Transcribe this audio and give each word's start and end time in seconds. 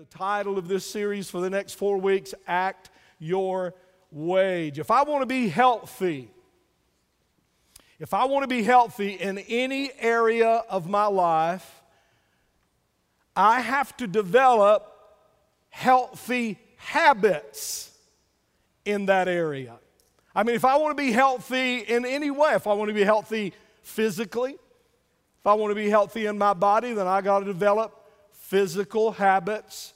The 0.00 0.06
title 0.06 0.56
of 0.56 0.66
this 0.66 0.86
series 0.86 1.28
for 1.28 1.42
the 1.42 1.50
next 1.50 1.74
four 1.74 1.98
weeks 1.98 2.32
Act 2.46 2.88
Your 3.18 3.74
Wage. 4.10 4.78
If 4.78 4.90
I 4.90 5.02
want 5.02 5.20
to 5.20 5.26
be 5.26 5.50
healthy, 5.50 6.30
if 7.98 8.14
I 8.14 8.24
want 8.24 8.42
to 8.44 8.48
be 8.48 8.62
healthy 8.62 9.10
in 9.10 9.36
any 9.36 9.90
area 9.98 10.64
of 10.70 10.88
my 10.88 11.04
life, 11.04 11.82
I 13.36 13.60
have 13.60 13.94
to 13.98 14.06
develop 14.06 14.90
healthy 15.68 16.58
habits 16.76 17.94
in 18.86 19.04
that 19.04 19.28
area. 19.28 19.74
I 20.34 20.44
mean, 20.44 20.56
if 20.56 20.64
I 20.64 20.78
want 20.78 20.96
to 20.96 21.02
be 21.02 21.12
healthy 21.12 21.80
in 21.80 22.06
any 22.06 22.30
way, 22.30 22.54
if 22.54 22.66
I 22.66 22.72
want 22.72 22.88
to 22.88 22.94
be 22.94 23.04
healthy 23.04 23.52
physically, 23.82 24.52
if 24.52 25.46
I 25.46 25.52
want 25.52 25.72
to 25.72 25.74
be 25.74 25.90
healthy 25.90 26.24
in 26.24 26.38
my 26.38 26.54
body, 26.54 26.94
then 26.94 27.06
I 27.06 27.20
got 27.20 27.40
to 27.40 27.44
develop 27.44 27.99
physical 28.50 29.12
habits 29.12 29.94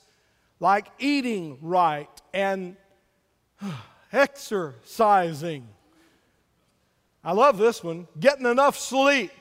like 0.61 0.87
eating 0.97 1.57
right 1.61 2.09
and 2.33 2.77
exercising. 4.13 5.67
I 7.21 7.33
love 7.33 7.57
this 7.57 7.83
one 7.83 8.07
getting 8.17 8.45
enough 8.45 8.79
sleep. 8.79 9.33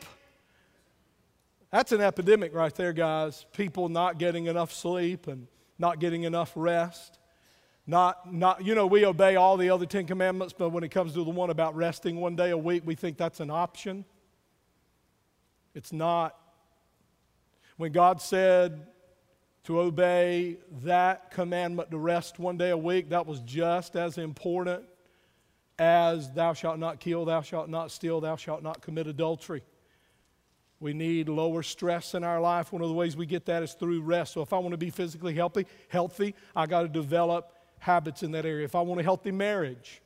That's 1.70 1.92
an 1.92 2.00
epidemic 2.00 2.52
right 2.52 2.74
there, 2.74 2.92
guys. 2.92 3.46
People 3.52 3.88
not 3.88 4.18
getting 4.18 4.46
enough 4.46 4.72
sleep 4.72 5.28
and 5.28 5.46
not 5.78 6.00
getting 6.00 6.24
enough 6.24 6.50
rest. 6.56 7.20
Not, 7.86 8.32
not, 8.32 8.64
you 8.64 8.74
know, 8.74 8.86
we 8.86 9.06
obey 9.06 9.36
all 9.36 9.56
the 9.56 9.70
other 9.70 9.86
Ten 9.86 10.06
Commandments, 10.06 10.54
but 10.58 10.70
when 10.70 10.82
it 10.82 10.90
comes 10.90 11.12
to 11.12 11.22
the 11.22 11.30
one 11.30 11.50
about 11.50 11.76
resting 11.76 12.16
one 12.16 12.34
day 12.34 12.50
a 12.50 12.58
week, 12.58 12.82
we 12.84 12.96
think 12.96 13.16
that's 13.16 13.38
an 13.38 13.50
option. 13.50 14.04
It's 15.72 15.92
not. 15.92 16.36
When 17.76 17.92
God 17.92 18.20
said 18.20 18.88
to 19.64 19.80
obey 19.80 20.58
that 20.82 21.30
commandment 21.30 21.90
to 21.90 21.98
rest 21.98 22.38
one 22.38 22.56
day 22.56 22.70
a 22.70 22.76
week, 22.76 23.08
that 23.10 23.26
was 23.26 23.40
just 23.40 23.96
as 23.96 24.18
important 24.18 24.84
as 25.78 26.30
thou 26.32 26.52
shalt 26.52 26.78
not 26.78 27.00
kill, 27.00 27.24
thou 27.24 27.40
shalt 27.40 27.68
not 27.68 27.90
steal, 27.90 28.20
thou 28.20 28.36
shalt 28.36 28.62
not 28.62 28.80
commit 28.82 29.06
adultery. 29.06 29.62
We 30.80 30.92
need 30.92 31.28
lower 31.28 31.62
stress 31.62 32.14
in 32.14 32.24
our 32.24 32.40
life. 32.40 32.72
One 32.72 32.82
of 32.82 32.88
the 32.88 32.94
ways 32.94 33.16
we 33.16 33.26
get 33.26 33.46
that 33.46 33.62
is 33.62 33.72
through 33.72 34.02
rest. 34.02 34.34
So 34.34 34.42
if 34.42 34.52
I 34.52 34.58
want 34.58 34.72
to 34.72 34.78
be 34.78 34.90
physically 34.90 35.34
healthy, 35.34 35.66
healthy, 35.88 36.34
I 36.54 36.66
got 36.66 36.82
to 36.82 36.88
develop 36.88 37.52
habits 37.78 38.22
in 38.22 38.32
that 38.32 38.44
area. 38.44 38.64
If 38.64 38.74
I 38.74 38.82
want 38.82 39.00
a 39.00 39.02
healthy 39.02 39.30
marriage, 39.30 40.02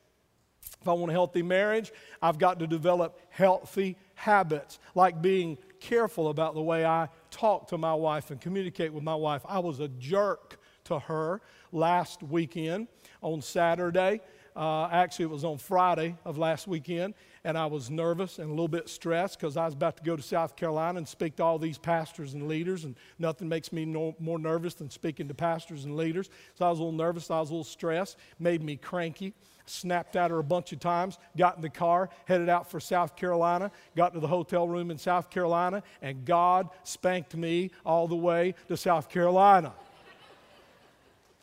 if 0.81 0.87
I 0.87 0.93
want 0.93 1.11
a 1.11 1.13
healthy 1.13 1.43
marriage, 1.43 1.93
I've 2.23 2.39
got 2.39 2.61
to 2.61 2.67
develop 2.67 3.19
healthy 3.31 3.97
habits, 4.15 4.79
like 4.95 5.21
being 5.21 5.59
careful 5.81 6.29
about 6.29 6.55
the 6.55 6.63
way 6.63 6.85
I 6.85 7.09
talk 7.31 7.69
to 7.69 7.79
my 7.79 7.95
wife 7.95 8.31
and 8.31 8.41
communicate 8.41 8.93
with 8.93 9.03
my 9.03 9.15
wife. 9.15 9.43
I 9.47 9.59
was 9.59 9.81
a 9.81 9.89
jerk 9.89 10.59
to 10.85 10.99
her 10.99 11.41
last 11.73 12.23
weekend 12.23 12.89
on 13.23 13.43
Saturday. 13.43 14.21
Uh, 14.57 14.89
actually, 14.91 15.27
it 15.27 15.31
was 15.31 15.45
on 15.45 15.57
Friday 15.57 16.17
of 16.25 16.37
last 16.37 16.67
weekend, 16.67 17.15
and 17.45 17.57
I 17.57 17.67
was 17.67 17.91
nervous 17.91 18.41
and 18.41 18.49
a 18.49 18.51
little 18.51 18.67
bit 18.67 18.89
stressed 18.89 19.39
because 19.39 19.57
I 19.57 19.65
was 19.65 19.75
about 19.75 19.99
to 19.99 20.03
go 20.03 20.17
to 20.17 20.23
South 20.23 20.57
Carolina 20.57 20.99
and 20.99 21.07
speak 21.07 21.37
to 21.37 21.45
all 21.45 21.61
these 21.61 21.79
pastors 21.79 22.35
and 22.35 22.49
leaders, 22.49 22.85
and 22.85 22.97
nothing 23.21 23.49
makes 23.49 23.73
me 23.73 23.85
no, 23.85 24.17
more 24.19 24.39
nervous 24.39 24.75
than 24.75 24.91
speaking 24.91 25.29
to 25.29 25.35
pastors 25.35 25.85
and 25.85 25.97
leaders. 25.97 26.29
So 26.57 26.67
I 26.67 26.71
was 26.71 26.81
a 26.81 26.83
little 26.83 26.99
nervous, 26.99 27.31
I 27.31 27.39
was 27.39 27.51
a 27.51 27.53
little 27.53 27.63
stressed, 27.63 28.17
made 28.41 28.63
me 28.63 28.77
cranky. 28.77 29.33
Snapped 29.69 30.17
at 30.17 30.31
her 30.31 30.39
a 30.39 30.45
bunch 30.45 30.73
of 30.73 30.81
times, 30.81 31.19
got 31.37 31.57
in 31.57 31.63
the 31.63 31.69
car, 31.69 32.09
headed 32.25 32.49
out 32.49 32.71
for 32.71 32.81
South 32.81 33.17
Carolina, 33.17 33.71
got 33.95 34.15
to 34.15 34.21
the 34.21 34.27
hotel 34.27 34.67
room 34.67 34.91
in 34.91 34.97
South 34.97 35.29
Carolina, 35.29 35.83
and 36.01 36.25
God 36.25 36.71
spanked 36.85 37.37
me 37.37 37.71
all 37.85 38.09
the 38.09 38.17
way 38.17 38.55
to 38.69 38.77
South 38.77 39.11
Carolina. 39.11 39.73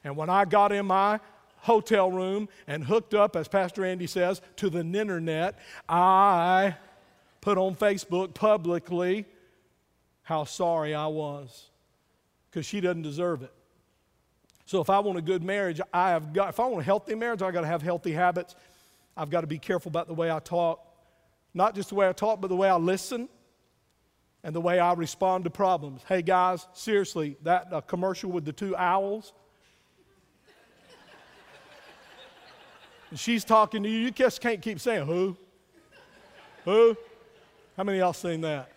And 0.04 0.16
when 0.16 0.30
I 0.30 0.46
got 0.46 0.72
in 0.72 0.88
my 0.88 1.20
hotel 1.58 2.12
room 2.12 2.50
and 2.68 2.84
hooked 2.84 3.14
up, 3.14 3.36
as 3.36 3.48
Pastor 3.48 3.86
Andy 3.86 4.08
says, 4.08 4.42
to 4.58 4.70
the 4.70 4.80
internet, 4.80 5.60
I 5.88 6.76
put 7.42 7.58
on 7.58 7.76
Facebook 7.76 8.34
publicly 8.34 9.26
how 10.24 10.46
sorry 10.46 10.96
I 10.96 11.08
was 11.08 11.70
because 12.50 12.66
she 12.66 12.82
doesn't 12.82 13.04
deserve 13.04 13.44
it. 13.44 13.54
So 14.66 14.82
if 14.82 14.90
I 14.90 15.00
want 15.00 15.18
a 15.18 15.22
good 15.22 15.44
marriage, 15.44 15.80
I 15.94 16.10
have 16.10 16.34
got, 16.34 16.50
if 16.50 16.60
I 16.60 16.66
want 16.66 16.82
a 16.82 16.86
healthy 16.86 17.14
marriage, 17.14 17.42
I've 17.42 17.54
got 17.54 17.62
to 17.62 17.68
have 17.68 17.84
healthy 17.84 18.12
habits. 18.12 18.56
I've 19.16 19.30
got 19.30 19.42
to 19.42 19.48
be 19.48 19.60
careful 19.60 19.90
about 19.90 20.08
the 20.08 20.14
way 20.14 20.32
I 20.32 20.40
talk. 20.40 20.82
Not 21.54 21.76
just 21.76 21.90
the 21.90 21.96
way 21.96 22.10
I 22.10 22.14
talk, 22.14 22.42
but 22.42 22.48
the 22.48 22.56
way 22.56 22.68
I 22.68 22.76
listen 22.76 23.30
and 24.44 24.56
the 24.56 24.62
way 24.62 24.80
I 24.80 24.94
respond 24.94 25.44
to 25.46 25.50
problems. 25.50 26.02
Hey 26.08 26.22
guys, 26.22 26.68
seriously, 26.74 27.38
that 27.44 27.72
uh, 27.72 27.82
commercial 27.82 28.32
with 28.32 28.44
the 28.44 28.54
two 28.54 28.76
owls, 28.76 29.34
and 33.12 33.20
she's 33.20 33.46
talking 33.46 33.84
to 33.84 33.90
you, 33.90 34.00
you 34.00 34.12
just 34.12 34.42
can't 34.42 34.62
keep 34.62 34.80
saying, 34.80 35.06
Who? 35.06 35.38
Who? 36.66 36.98
How 37.78 37.84
many 37.84 38.00
y'all 38.00 38.14
seen 38.14 38.42
that? 38.42 38.70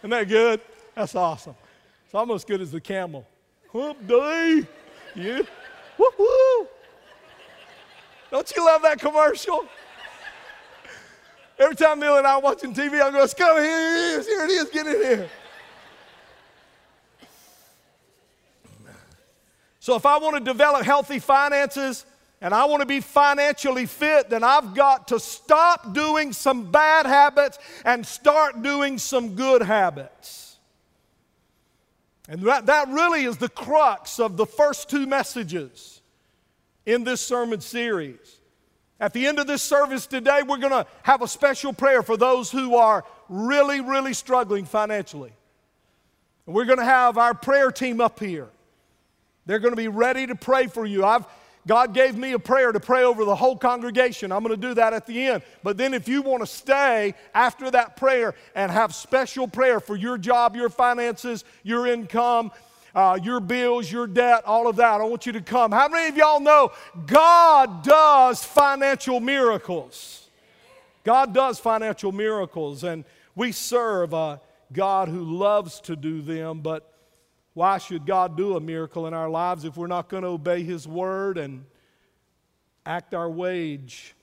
Isn't 0.00 0.10
that 0.10 0.28
good? 0.28 0.60
That's 0.94 1.14
awesome. 1.14 1.54
It's 2.06 2.14
almost 2.14 2.44
as 2.44 2.48
good 2.48 2.60
as 2.60 2.72
the 2.72 2.80
camel. 2.80 3.26
Whoop 3.72 4.06
day. 4.06 4.66
Yeah. 5.14 5.42
Woo 5.98 6.08
woo. 6.18 6.68
Don't 8.30 8.52
you 8.56 8.64
love 8.64 8.82
that 8.82 8.98
commercial? 8.98 9.66
Every 11.58 11.76
time 11.76 12.00
Neil 12.00 12.16
and 12.18 12.26
I 12.26 12.32
are 12.32 12.40
watching 12.40 12.74
TV, 12.74 13.00
I 13.00 13.10
go, 13.10 13.26
come 13.28 13.62
here 13.62 13.64
it 13.64 14.18
is, 14.18 14.26
here 14.26 14.44
it 14.44 14.50
is, 14.50 14.70
get 14.70 14.86
in 14.86 14.92
here. 14.92 15.30
So 19.78 19.94
if 19.94 20.04
I 20.04 20.18
want 20.18 20.36
to 20.36 20.40
develop 20.42 20.84
healthy 20.84 21.20
finances, 21.20 22.06
and 22.44 22.52
I 22.52 22.66
want 22.66 22.80
to 22.80 22.86
be 22.86 23.00
financially 23.00 23.86
fit, 23.86 24.28
then 24.28 24.44
I've 24.44 24.74
got 24.74 25.08
to 25.08 25.18
stop 25.18 25.94
doing 25.94 26.32
some 26.34 26.70
bad 26.70 27.06
habits 27.06 27.58
and 27.86 28.04
start 28.04 28.62
doing 28.62 28.98
some 28.98 29.34
good 29.34 29.62
habits. 29.62 30.53
And 32.28 32.42
that, 32.42 32.66
that 32.66 32.88
really 32.88 33.24
is 33.24 33.36
the 33.36 33.48
crux 33.48 34.18
of 34.18 34.36
the 34.36 34.46
first 34.46 34.88
two 34.88 35.06
messages 35.06 36.00
in 36.86 37.04
this 37.04 37.20
sermon 37.20 37.60
series. 37.60 38.40
At 38.98 39.12
the 39.12 39.26
end 39.26 39.38
of 39.38 39.46
this 39.46 39.62
service 39.62 40.06
today, 40.06 40.42
we're 40.42 40.58
going 40.58 40.72
to 40.72 40.86
have 41.02 41.20
a 41.20 41.28
special 41.28 41.72
prayer 41.72 42.02
for 42.02 42.16
those 42.16 42.50
who 42.50 42.76
are 42.76 43.04
really, 43.28 43.80
really 43.80 44.14
struggling 44.14 44.64
financially. 44.64 45.32
We're 46.46 46.64
going 46.64 46.78
to 46.78 46.84
have 46.84 47.18
our 47.18 47.34
prayer 47.34 47.70
team 47.70 48.00
up 48.00 48.20
here. 48.20 48.48
They're 49.46 49.58
going 49.58 49.72
to 49.72 49.76
be 49.76 49.88
ready 49.88 50.26
to 50.26 50.34
pray 50.34 50.66
for 50.66 50.86
you. 50.86 51.04
I've 51.04 51.26
God 51.66 51.94
gave 51.94 52.16
me 52.16 52.32
a 52.32 52.38
prayer 52.38 52.72
to 52.72 52.80
pray 52.80 53.04
over 53.04 53.24
the 53.24 53.34
whole 53.34 53.56
congregation. 53.56 54.32
I'm 54.32 54.42
going 54.42 54.58
to 54.58 54.68
do 54.68 54.74
that 54.74 54.92
at 54.92 55.06
the 55.06 55.26
end. 55.26 55.42
But 55.62 55.78
then, 55.78 55.94
if 55.94 56.08
you 56.08 56.20
want 56.20 56.42
to 56.42 56.46
stay 56.46 57.14
after 57.32 57.70
that 57.70 57.96
prayer 57.96 58.34
and 58.54 58.70
have 58.70 58.94
special 58.94 59.48
prayer 59.48 59.80
for 59.80 59.96
your 59.96 60.18
job, 60.18 60.56
your 60.56 60.68
finances, 60.68 61.44
your 61.62 61.86
income, 61.86 62.52
uh, 62.94 63.18
your 63.22 63.40
bills, 63.40 63.90
your 63.90 64.06
debt, 64.06 64.44
all 64.44 64.68
of 64.68 64.76
that, 64.76 65.00
I 65.00 65.04
want 65.04 65.26
you 65.26 65.32
to 65.32 65.40
come. 65.40 65.72
How 65.72 65.88
many 65.88 66.08
of 66.08 66.16
y'all 66.16 66.40
know 66.40 66.72
God 67.06 67.82
does 67.82 68.44
financial 68.44 69.18
miracles? 69.20 70.28
God 71.02 71.34
does 71.34 71.58
financial 71.58 72.12
miracles, 72.12 72.84
and 72.84 73.04
we 73.34 73.52
serve 73.52 74.12
a 74.12 74.40
God 74.72 75.08
who 75.08 75.22
loves 75.22 75.80
to 75.82 75.96
do 75.96 76.22
them, 76.22 76.60
but 76.60 76.93
why 77.54 77.78
should 77.78 78.04
God 78.04 78.36
do 78.36 78.56
a 78.56 78.60
miracle 78.60 79.06
in 79.06 79.14
our 79.14 79.30
lives 79.30 79.64
if 79.64 79.76
we're 79.76 79.86
not 79.86 80.08
going 80.08 80.24
to 80.24 80.28
obey 80.28 80.64
His 80.64 80.86
word 80.86 81.38
and 81.38 81.64
act 82.84 83.14
our 83.14 83.30
wage? 83.30 84.14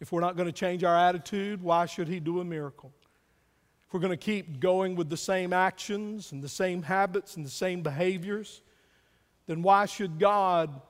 If 0.00 0.10
we're 0.10 0.20
not 0.20 0.36
going 0.36 0.46
to 0.46 0.52
change 0.52 0.82
our 0.82 0.96
attitude, 0.96 1.62
why 1.62 1.86
should 1.86 2.08
He 2.08 2.18
do 2.18 2.40
a 2.40 2.44
miracle? 2.44 2.92
If 3.86 3.94
we're 3.94 4.00
going 4.00 4.10
to 4.10 4.16
keep 4.16 4.58
going 4.58 4.96
with 4.96 5.10
the 5.10 5.16
same 5.16 5.52
actions 5.52 6.32
and 6.32 6.42
the 6.42 6.48
same 6.48 6.82
habits 6.82 7.36
and 7.36 7.46
the 7.46 7.50
same 7.50 7.82
behaviors, 7.82 8.62
then 9.46 9.62
why 9.62 9.86
should 9.86 10.18
God 10.18 10.80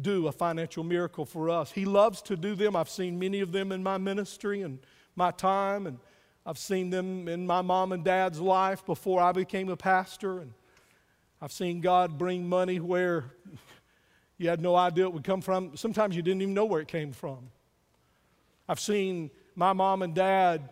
do 0.00 0.26
a 0.26 0.32
financial 0.32 0.84
miracle 0.84 1.24
for 1.24 1.48
us? 1.48 1.72
He 1.72 1.86
loves 1.86 2.20
to 2.22 2.36
do 2.36 2.54
them. 2.54 2.76
I've 2.76 2.90
seen 2.90 3.18
many 3.18 3.40
of 3.40 3.52
them 3.52 3.72
in 3.72 3.82
my 3.82 3.96
ministry 3.96 4.60
and 4.62 4.80
my 5.16 5.30
time, 5.30 5.86
and 5.86 5.98
I've 6.44 6.58
seen 6.58 6.90
them 6.90 7.28
in 7.28 7.46
my 7.46 7.62
mom 7.62 7.92
and 7.92 8.04
dad's 8.04 8.40
life 8.40 8.84
before 8.84 9.20
I 9.20 9.32
became 9.32 9.68
a 9.68 9.76
pastor. 9.76 10.40
And 10.40 10.52
I've 11.40 11.52
seen 11.52 11.80
God 11.80 12.18
bring 12.18 12.48
money 12.48 12.80
where 12.80 13.24
you 14.38 14.48
had 14.48 14.60
no 14.60 14.74
idea 14.74 15.04
it 15.04 15.12
would 15.12 15.24
come 15.24 15.40
from. 15.40 15.76
Sometimes 15.76 16.16
you 16.16 16.22
didn't 16.22 16.42
even 16.42 16.54
know 16.54 16.64
where 16.64 16.80
it 16.80 16.88
came 16.88 17.12
from. 17.12 17.50
I've 18.68 18.80
seen 18.80 19.30
my 19.54 19.72
mom 19.72 20.02
and 20.02 20.14
dad 20.14 20.70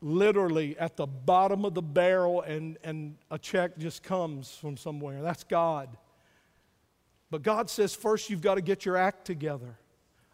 literally 0.00 0.76
at 0.78 0.96
the 0.96 1.06
bottom 1.06 1.64
of 1.64 1.74
the 1.74 1.82
barrel 1.82 2.42
and, 2.42 2.78
and 2.82 3.16
a 3.30 3.38
check 3.38 3.78
just 3.78 4.02
comes 4.02 4.56
from 4.56 4.76
somewhere. 4.76 5.22
That's 5.22 5.44
God. 5.44 5.96
But 7.30 7.42
God 7.42 7.70
says 7.70 7.94
first 7.94 8.30
you've 8.30 8.40
got 8.40 8.56
to 8.56 8.60
get 8.60 8.84
your 8.84 8.96
act 8.96 9.24
together. 9.24 9.78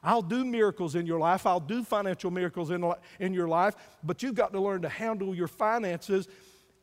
I'll 0.02 0.22
do 0.22 0.44
miracles 0.44 0.94
in 0.94 1.06
your 1.06 1.19
life. 1.19 1.46
I'll 1.46 1.60
do 1.60 1.84
financial 1.84 2.31
miracles 2.31 2.70
in, 2.70 2.93
in 3.20 3.32
your 3.32 3.49
life, 3.49 3.76
but 4.02 4.22
you've 4.22 4.34
got 4.34 4.52
to 4.52 4.60
learn 4.60 4.82
to 4.82 4.88
handle 4.88 5.34
your 5.34 5.49
finances 5.49 6.28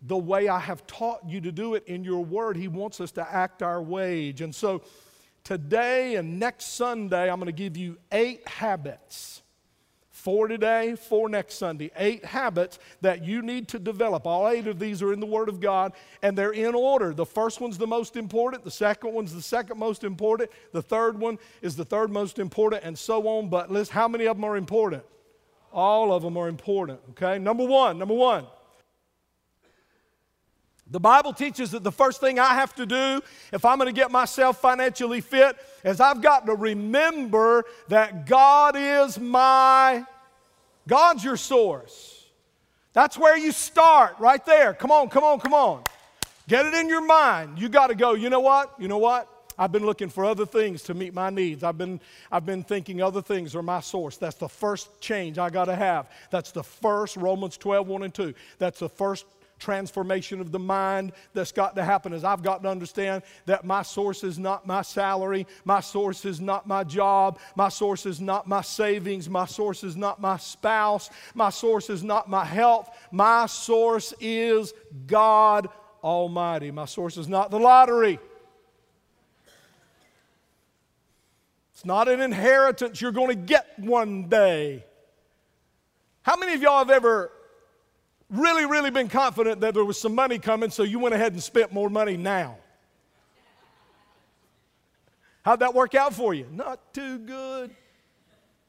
the 0.02 0.18
way 0.18 0.48
I 0.48 0.60
have 0.60 0.88
taught 0.88 1.28
you 1.28 1.42
to 1.42 1.52
do 1.52 1.76
it 1.76 1.84
in 1.88 2.04
your 2.04 2.24
word. 2.24 2.56
He 2.56 2.70
wants 2.70 3.02
us 3.02 3.12
to 3.14 3.30
act 3.30 3.62
our 3.62 3.82
wage. 3.82 4.42
And 4.42 4.56
so 4.56 4.82
today 5.44 6.16
and 6.16 6.40
next 6.40 6.76
Sunday, 6.76 7.30
I'm 7.30 7.40
going 7.40 7.48
to 7.48 7.52
give 7.52 7.76
you 7.76 7.98
eight 8.12 8.48
habits. 8.48 9.39
Four 10.30 10.48
today, 10.48 10.96
four 10.96 11.28
next 11.28 11.56
Sunday. 11.56 11.90
Eight 11.98 12.24
habits 12.24 12.78
that 13.02 13.26
you 13.26 13.42
need 13.42 13.68
to 13.70 13.80
develop. 13.80 14.28
All 14.28 14.48
eight 14.48 14.68
of 14.68 14.78
these 14.78 15.02
are 15.02 15.12
in 15.12 15.20
the 15.20 15.26
Word 15.26 15.50
of 15.50 15.60
God, 15.60 15.94
and 16.22 16.38
they're 16.38 16.52
in 16.52 16.76
order. 16.76 17.16
The 17.16 17.26
first 17.26 17.60
one's 17.60 17.80
the 17.80 17.88
most 17.88 18.16
important, 18.16 18.64
the 18.64 18.70
second 18.70 19.12
one's 19.12 19.34
the 19.34 19.42
second 19.42 19.80
most 19.80 20.04
important, 20.04 20.52
the 20.72 20.84
third 20.84 21.20
one 21.20 21.40
is 21.64 21.76
the 21.76 21.84
third 21.84 22.12
most 22.12 22.38
important, 22.38 22.84
and 22.84 22.96
so 22.96 23.28
on. 23.28 23.50
But 23.50 23.72
listen, 23.72 23.92
how 23.92 24.08
many 24.08 24.28
of 24.28 24.38
them 24.38 24.44
are 24.44 24.56
important? 24.56 25.02
All 25.74 26.14
of 26.14 26.22
them 26.22 26.38
are 26.38 26.48
important, 26.48 27.00
okay? 27.10 27.40
Number 27.40 27.66
one, 27.66 27.98
number 27.98 28.14
one. 28.14 28.46
The 30.92 31.00
Bible 31.00 31.34
teaches 31.34 31.72
that 31.72 31.84
the 31.84 31.92
first 31.92 32.22
thing 32.22 32.38
I 32.38 32.54
have 32.54 32.76
to 32.76 32.86
do 32.86 33.22
if 33.52 33.66
I'm 33.66 33.80
going 33.80 33.94
to 33.94 34.00
get 34.00 34.12
myself 34.12 34.62
financially 34.62 35.22
fit 35.22 35.58
is 35.84 36.00
I've 36.00 36.22
got 36.22 36.46
to 36.46 36.54
remember 36.54 37.66
that 37.88 38.28
God 38.28 38.76
is 38.78 39.18
my 39.18 40.06
God's 40.90 41.24
your 41.24 41.38
source. 41.38 42.26
That's 42.94 43.16
where 43.16 43.38
you 43.38 43.52
start, 43.52 44.16
right 44.20 44.44
there. 44.44 44.74
Come 44.74 44.92
on, 44.92 45.08
come 45.10 45.24
on, 45.24 45.40
come 45.40 45.54
on. 45.54 45.84
Get 46.48 46.66
it 46.66 46.74
in 46.74 46.90
your 46.90 47.06
mind. 47.06 47.60
You 47.60 47.70
got 47.70 47.88
to 47.88 47.96
go, 47.96 48.16
you 48.16 48.32
know 48.32 48.40
what? 48.40 48.74
You 48.80 48.88
know 48.88 48.98
what? 48.98 49.30
I've 49.56 49.72
been 49.72 49.86
looking 49.86 50.10
for 50.10 50.26
other 50.26 50.48
things 50.48 50.82
to 50.84 50.96
meet 50.96 51.14
my 51.14 51.30
needs. 51.30 51.64
I've 51.64 51.78
been, 51.78 52.02
I've 52.32 52.46
been 52.46 52.64
thinking 52.64 53.04
other 53.04 53.22
things 53.22 53.56
are 53.56 53.62
my 53.62 53.82
source. 53.82 54.18
That's 54.18 54.38
the 54.38 54.50
first 54.50 55.00
change 55.00 55.38
I 55.38 55.52
got 55.52 55.66
to 55.66 55.76
have. 55.76 56.10
That's 56.32 56.52
the 56.52 56.64
first, 56.64 57.18
Romans 57.18 57.56
12, 57.58 57.88
1 57.88 58.04
and 58.04 58.14
2. 58.14 58.34
That's 58.58 58.80
the 58.80 58.90
first 58.90 59.26
transformation 59.60 60.42
of 60.42 60.52
the 60.52 60.60
mind 60.60 61.12
that's 61.34 61.52
got 61.52 61.76
to 61.76 61.84
happen 61.84 62.14
is 62.14 62.24
I've 62.24 62.42
got 62.42 62.64
to 62.64 62.70
understand 62.70 63.24
that 63.46 63.66
my 63.66 63.82
source 63.82 64.24
is 64.24 64.40
not 64.40 64.66
my 64.66 64.82
salary, 64.82 65.46
my 65.66 65.82
source 65.82 66.26
is 66.26 66.42
not 66.42 66.68
my 66.68 66.84
job, 66.84 67.40
my 67.56 67.70
source 67.70 68.06
is 68.06 68.20
not 68.20 68.48
my 68.48 68.62
savings, 68.62 69.30
my 69.30 69.46
source 69.46 69.84
is 69.84 69.96
not 69.96 70.20
my 70.22 70.38
spouse, 70.38 71.10
my 71.36 71.50
source 71.50 71.90
is 71.90 72.04
not 72.04 72.30
my 72.30 72.46
health, 72.46 72.90
my 73.12 73.46
source 73.46 74.14
is 74.20 74.74
God 75.06 75.70
Almighty. 76.04 76.72
My 76.72 76.86
source 76.86 77.18
is 77.18 77.28
not 77.28 77.52
the 77.52 77.60
lottery. 77.60 78.20
It's 81.74 81.86
not 81.86 82.08
an 82.08 82.22
inheritance 82.22 83.02
you're 83.02 83.12
going 83.12 83.30
to 83.30 83.36
get 83.36 83.68
one 83.78 84.28
day. 84.28 84.84
How 86.22 86.36
many 86.36 86.54
of 86.54 86.62
y'all 86.62 86.80
have 86.80 86.90
ever 86.90 87.32
really, 88.30 88.66
really 88.66 88.92
been 88.92 89.08
confident 89.08 89.62
that 89.62 89.74
there 89.74 89.86
was 89.86 90.00
some 90.00 90.16
money 90.16 90.40
coming, 90.40 90.70
so 90.70 90.84
you 90.84 91.00
went 91.00 91.16
ahead 91.16 91.34
and 91.34 91.42
spent 91.42 91.74
more 91.74 91.90
money 91.90 92.18
now. 92.18 92.58
How'd 95.44 95.62
that 95.62 95.74
work 95.74 95.96
out 95.96 96.14
for 96.14 96.34
you? 96.34 96.48
Not 96.52 96.94
too 96.94 97.18
good. 97.20 97.76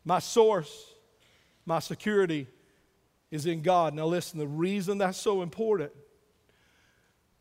My 0.04 0.18
source, 0.18 0.94
my 1.66 1.78
security 1.78 2.46
is 3.30 3.46
in 3.46 3.62
God. 3.62 3.94
Now, 3.94 4.06
listen, 4.06 4.38
the 4.38 4.46
reason 4.46 4.98
that's 4.98 5.18
so 5.18 5.42
important 5.42 5.92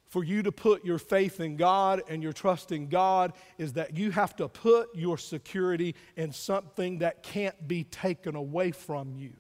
for 0.07 0.24
you 0.24 0.42
to 0.44 0.51
put 0.51 0.83
your 0.83 0.98
faith 0.98 1.39
in 1.39 1.56
God 1.56 2.01
and 2.10 2.21
your 2.21 2.33
trust 2.33 2.71
in 2.71 2.88
God 2.88 3.33
is 3.57 3.74
that 3.74 3.95
you 3.95 4.12
have 4.12 4.36
to 4.38 4.48
put 4.48 4.94
your 4.95 5.18
security 5.18 5.95
in 6.18 6.31
something 6.31 7.00
that 7.00 7.21
can't 7.21 7.68
be 7.68 7.83
taken 7.83 8.36
away 8.36 8.71
from 8.71 9.16
you. 9.16 9.33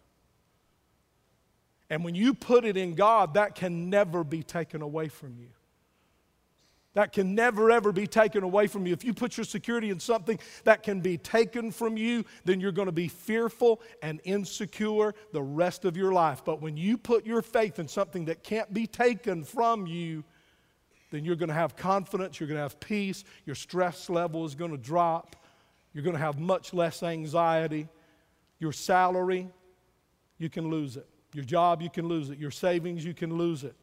And 1.89 2.03
when 2.03 2.15
you 2.15 2.33
put 2.33 2.65
it 2.65 2.77
in 2.77 2.93
God, 2.93 3.33
that 3.33 3.55
can 3.55 3.89
never 3.89 4.23
be 4.23 4.43
taken 4.43 4.81
away 4.81 5.07
from 5.07 5.37
you. 5.37 5.49
That 6.93 7.13
can 7.13 7.35
never, 7.35 7.69
ever 7.69 7.91
be 7.91 8.07
taken 8.07 8.43
away 8.43 8.67
from 8.67 8.85
you. 8.87 8.93
If 8.93 9.03
you 9.03 9.13
put 9.13 9.37
your 9.37 9.43
security 9.43 9.89
in 9.89 9.99
something 9.99 10.39
that 10.63 10.81
can 10.81 11.01
be 11.01 11.17
taken 11.17 11.71
from 11.71 11.97
you, 11.97 12.25
then 12.45 12.59
you're 12.59 12.71
going 12.71 12.87
to 12.87 12.91
be 12.91 13.07
fearful 13.07 13.81
and 14.01 14.19
insecure 14.23 15.13
the 15.31 15.41
rest 15.41 15.85
of 15.85 15.95
your 15.95 16.11
life. 16.11 16.43
But 16.43 16.61
when 16.61 16.77
you 16.77 16.97
put 16.97 17.25
your 17.25 17.41
faith 17.41 17.79
in 17.79 17.87
something 17.87 18.25
that 18.25 18.43
can't 18.43 18.73
be 18.73 18.87
taken 18.87 19.43
from 19.43 19.85
you, 19.85 20.23
then 21.11 21.23
you're 21.23 21.35
going 21.35 21.49
to 21.49 21.55
have 21.55 21.75
confidence, 21.75 22.39
you're 22.39 22.47
going 22.47 22.57
to 22.57 22.63
have 22.63 22.79
peace, 22.79 23.23
your 23.45 23.55
stress 23.55 24.09
level 24.09 24.45
is 24.45 24.55
going 24.55 24.71
to 24.71 24.77
drop, 24.77 25.35
you're 25.93 26.03
going 26.03 26.15
to 26.15 26.21
have 26.21 26.39
much 26.39 26.73
less 26.73 27.01
anxiety. 27.01 27.87
Your 28.59 28.73
salary, 28.73 29.47
you 30.37 30.49
can 30.49 30.69
lose 30.69 30.97
it. 30.97 31.07
Your 31.33 31.43
job, 31.43 31.81
you 31.81 31.89
can 31.89 32.07
lose 32.07 32.29
it. 32.29 32.39
Your 32.39 32.51
savings, 32.51 33.05
you 33.05 33.13
can 33.13 33.37
lose 33.37 33.63
it. 33.63 33.75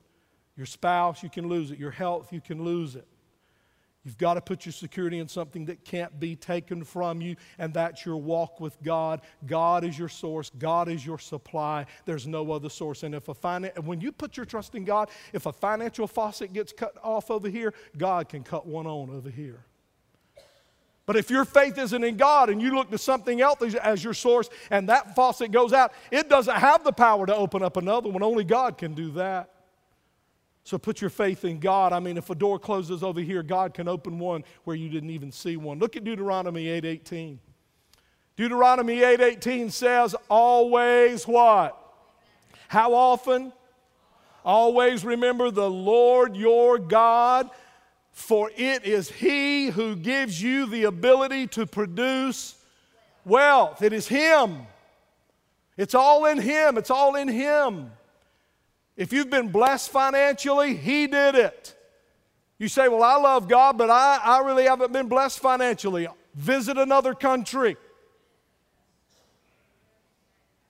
Your 0.57 0.67
spouse, 0.67 1.23
you 1.23 1.31
can 1.31 1.49
lose 1.49 1.71
it. 1.71 1.79
Your 1.79 1.91
health, 1.91 2.33
you 2.33 2.41
can 2.41 2.65
lose 2.65 2.97
it. 2.97 3.07
You've 4.07 4.19
got 4.19 4.35
to 4.35 4.41
put 4.41 4.65
your 4.65 4.73
security 4.73 5.19
in 5.19 5.27
something 5.27 5.65
that 5.65 5.85
can't 5.85 6.21
be 6.21 6.37
taken 6.37 6.85
from 6.85 7.21
you, 7.21 7.35
and 7.59 7.75
that's 7.75 8.07
your 8.07 8.17
walk 8.17 8.61
with 8.61 8.81
God. 8.81 9.21
God 9.47 9.83
is 9.83 9.99
your 9.99 10.09
source, 10.09 10.49
God 10.57 10.89
is 10.89 11.05
your 11.05 11.19
supply. 11.19 11.87
There's 12.05 12.25
no 12.25 12.53
other 12.53 12.69
source. 12.69 13.03
And 13.03 13.17
if 13.17 13.29
a 13.29 13.35
finan- 13.35 13.77
when 13.81 14.01
you 14.01 14.13
put 14.13 14.37
your 14.37 14.47
trust 14.47 14.77
in 14.77 14.85
God, 14.85 15.11
if 15.33 15.47
a 15.47 15.53
financial 15.53 16.07
faucet 16.07 16.53
gets 16.53 16.73
cut 16.73 16.95
off 17.03 17.33
over 17.33 17.49
here, 17.49 17.75
God 17.99 18.29
can 18.29 18.45
cut 18.45 18.65
one 18.65 18.87
on 18.87 19.11
over 19.11 19.29
here. 19.29 19.65
But 21.07 21.15
if 21.15 21.31
your 21.31 21.45
faith 21.45 21.79
isn't 21.79 22.05
in 22.05 22.17
God 22.17 22.51
and 22.51 22.61
you 22.61 22.75
look 22.75 22.91
to 22.91 22.99
something 22.99 23.41
else 23.41 23.63
as 23.77 24.03
your 24.03 24.13
source 24.13 24.51
and 24.71 24.89
that 24.89 25.15
faucet 25.15 25.53
goes 25.53 25.73
out, 25.73 25.93
it 26.11 26.29
doesn't 26.29 26.57
have 26.57 26.83
the 26.83 26.93
power 26.93 27.27
to 27.27 27.35
open 27.35 27.63
up 27.63 27.77
another 27.77 28.09
one. 28.09 28.25
Only 28.25 28.43
God 28.43 28.77
can 28.77 28.93
do 28.93 29.13
that. 29.13 29.51
So 30.65 30.79
put 30.79 31.01
your 31.01 31.11
faith 31.11 31.45
in 31.45 31.61
God. 31.61 31.93
I 31.93 32.01
mean, 32.01 32.17
if 32.17 32.29
a 32.29 32.35
door 32.35 32.59
closes 32.59 33.05
over 33.05 33.21
here, 33.21 33.45
God 33.45 33.73
can 33.73 33.87
open 33.87 34.19
one 34.19 34.43
where 34.65 34.75
you 34.75 34.89
didn't 34.89 35.11
even 35.11 35.31
see 35.31 35.57
one. 35.57 35.79
Look 35.79 35.95
at 35.97 36.03
Deuteronomy 36.03 36.67
8:18. 36.67 37.39
Deuteronomy 38.35 39.05
8:18 39.05 39.71
says, 39.71 40.17
"Always 40.29 41.25
what? 41.25 41.81
How 42.67 42.95
often? 42.95 43.53
Always 44.45 45.05
remember 45.05 45.53
the 45.53 45.71
Lord 45.71 46.37
your 46.37 46.79
God." 46.81 47.49
For 48.17 48.51
it 48.57 48.87
is 48.87 49.11
He 49.11 49.67
who 49.67 49.95
gives 49.95 50.43
you 50.43 50.65
the 50.65 50.85
ability 50.85 51.49
to 51.49 51.67
produce 51.67 52.57
wealth. 53.27 53.83
It 53.83 53.93
is 53.93 54.09
Him. 54.09 54.67
It's 55.77 55.95
all 55.95 56.25
in 56.25 56.39
Him. 56.41 56.79
It's 56.79 56.91
all 56.91 57.15
in 57.15 57.29
Him. 57.29 57.93
If 58.97 59.13
you've 59.13 59.29
been 59.29 59.51
blessed 59.51 59.91
financially, 59.91 60.75
He 60.75 61.07
did 61.07 61.35
it. 61.35 61.77
You 62.59 62.69
say, 62.69 62.89
Well, 62.89 63.03
I 63.03 63.17
love 63.17 63.49
God, 63.49 63.77
but 63.77 63.91
I, 63.91 64.19
I 64.25 64.39
really 64.41 64.65
haven't 64.65 64.95
been 64.95 65.09
blessed 65.09 65.39
financially. 65.39 66.09
Visit 66.35 66.79
another 66.79 67.15
country. 67.15 67.77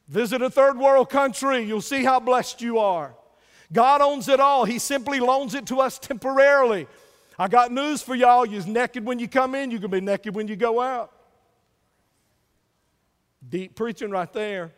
Visit 0.08 0.42
a 0.42 0.50
third 0.50 0.78
world 0.78 1.10
country. 1.10 1.62
You'll 1.62 1.80
see 1.80 2.02
how 2.02 2.18
blessed 2.18 2.60
you 2.60 2.80
are. 2.80 3.14
God 3.72 4.00
owns 4.00 4.28
it 4.28 4.40
all. 4.40 4.64
He 4.64 4.80
simply 4.80 5.20
loans 5.20 5.54
it 5.54 5.66
to 5.66 5.78
us 5.78 6.00
temporarily. 6.00 6.88
I 7.38 7.48
got 7.48 7.70
news 7.70 8.02
for 8.02 8.14
y'all. 8.14 8.46
You're 8.46 8.66
naked 8.66 9.04
when 9.04 9.18
you 9.18 9.28
come 9.28 9.54
in, 9.54 9.68
going 9.68 9.82
to 9.82 9.88
be 9.88 10.00
naked 10.00 10.34
when 10.34 10.48
you 10.48 10.56
go 10.56 10.80
out. 10.80 11.12
Deep 13.46 13.74
preaching 13.74 14.10
right 14.10 14.32
there. 14.32 14.72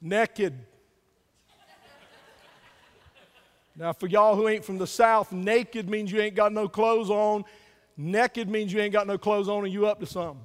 Naked. 0.00 0.54
Now, 3.76 3.92
for 3.92 4.06
y'all 4.06 4.36
who 4.36 4.46
ain't 4.46 4.64
from 4.64 4.78
the 4.78 4.86
South, 4.86 5.32
naked 5.32 5.88
means 5.88 6.12
you 6.12 6.20
ain't 6.20 6.36
got 6.36 6.52
no 6.52 6.68
clothes 6.68 7.10
on. 7.10 7.44
Naked 7.96 8.48
means 8.48 8.72
you 8.72 8.80
ain't 8.80 8.92
got 8.92 9.06
no 9.06 9.18
clothes 9.18 9.48
on 9.48 9.64
and 9.64 9.72
you 9.72 9.86
up 9.86 9.98
to 10.00 10.06
something. 10.06 10.40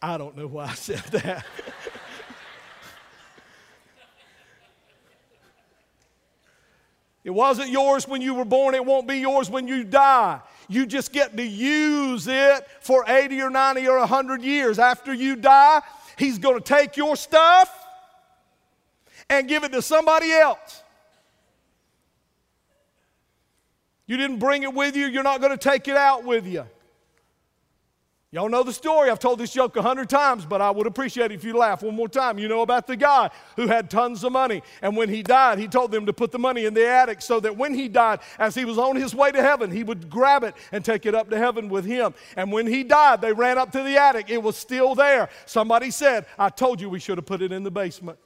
I 0.00 0.16
don't 0.16 0.36
know 0.36 0.46
why 0.46 0.66
I 0.66 0.74
said 0.74 1.02
that. 1.10 1.44
It 7.28 7.34
wasn't 7.34 7.68
yours 7.68 8.08
when 8.08 8.22
you 8.22 8.32
were 8.32 8.46
born, 8.46 8.74
it 8.74 8.82
won't 8.82 9.06
be 9.06 9.18
yours 9.18 9.50
when 9.50 9.68
you 9.68 9.84
die. 9.84 10.40
You 10.66 10.86
just 10.86 11.12
get 11.12 11.36
to 11.36 11.42
use 11.42 12.26
it 12.26 12.66
for 12.80 13.04
80 13.06 13.42
or 13.42 13.50
90 13.50 13.86
or 13.86 13.98
100 13.98 14.40
years. 14.40 14.78
After 14.78 15.12
you 15.12 15.36
die, 15.36 15.82
He's 16.16 16.38
going 16.38 16.54
to 16.54 16.64
take 16.64 16.96
your 16.96 17.16
stuff 17.16 17.70
and 19.28 19.46
give 19.46 19.62
it 19.62 19.72
to 19.72 19.82
somebody 19.82 20.32
else. 20.32 20.82
You 24.06 24.16
didn't 24.16 24.38
bring 24.38 24.62
it 24.62 24.72
with 24.72 24.96
you, 24.96 25.04
you're 25.04 25.22
not 25.22 25.42
going 25.42 25.52
to 25.52 25.58
take 25.58 25.86
it 25.86 25.98
out 25.98 26.24
with 26.24 26.46
you. 26.46 26.64
Y'all 28.30 28.50
know 28.50 28.62
the 28.62 28.74
story. 28.74 29.08
I've 29.08 29.18
told 29.18 29.38
this 29.38 29.54
joke 29.54 29.76
a 29.76 29.82
hundred 29.82 30.10
times, 30.10 30.44
but 30.44 30.60
I 30.60 30.70
would 30.70 30.86
appreciate 30.86 31.30
it 31.30 31.34
if 31.34 31.44
you 31.44 31.56
laugh 31.56 31.82
one 31.82 31.94
more 31.96 32.10
time. 32.10 32.38
You 32.38 32.46
know 32.46 32.60
about 32.60 32.86
the 32.86 32.94
guy 32.94 33.30
who 33.56 33.66
had 33.66 33.88
tons 33.88 34.22
of 34.22 34.32
money. 34.32 34.62
And 34.82 34.94
when 34.98 35.08
he 35.08 35.22
died, 35.22 35.58
he 35.58 35.66
told 35.66 35.92
them 35.92 36.04
to 36.04 36.12
put 36.12 36.30
the 36.30 36.38
money 36.38 36.66
in 36.66 36.74
the 36.74 36.86
attic 36.86 37.22
so 37.22 37.40
that 37.40 37.56
when 37.56 37.72
he 37.72 37.88
died, 37.88 38.20
as 38.38 38.54
he 38.54 38.66
was 38.66 38.76
on 38.76 38.96
his 38.96 39.14
way 39.14 39.32
to 39.32 39.40
heaven, 39.40 39.70
he 39.70 39.82
would 39.82 40.10
grab 40.10 40.44
it 40.44 40.54
and 40.72 40.84
take 40.84 41.06
it 41.06 41.14
up 41.14 41.30
to 41.30 41.38
heaven 41.38 41.70
with 41.70 41.86
him. 41.86 42.12
And 42.36 42.52
when 42.52 42.66
he 42.66 42.84
died, 42.84 43.22
they 43.22 43.32
ran 43.32 43.56
up 43.56 43.72
to 43.72 43.82
the 43.82 43.96
attic. 43.96 44.28
It 44.28 44.42
was 44.42 44.58
still 44.58 44.94
there. 44.94 45.30
Somebody 45.46 45.90
said, 45.90 46.26
I 46.38 46.50
told 46.50 46.82
you 46.82 46.90
we 46.90 47.00
should 47.00 47.16
have 47.16 47.26
put 47.26 47.40
it 47.40 47.50
in 47.50 47.62
the 47.62 47.70
basement. 47.70 48.18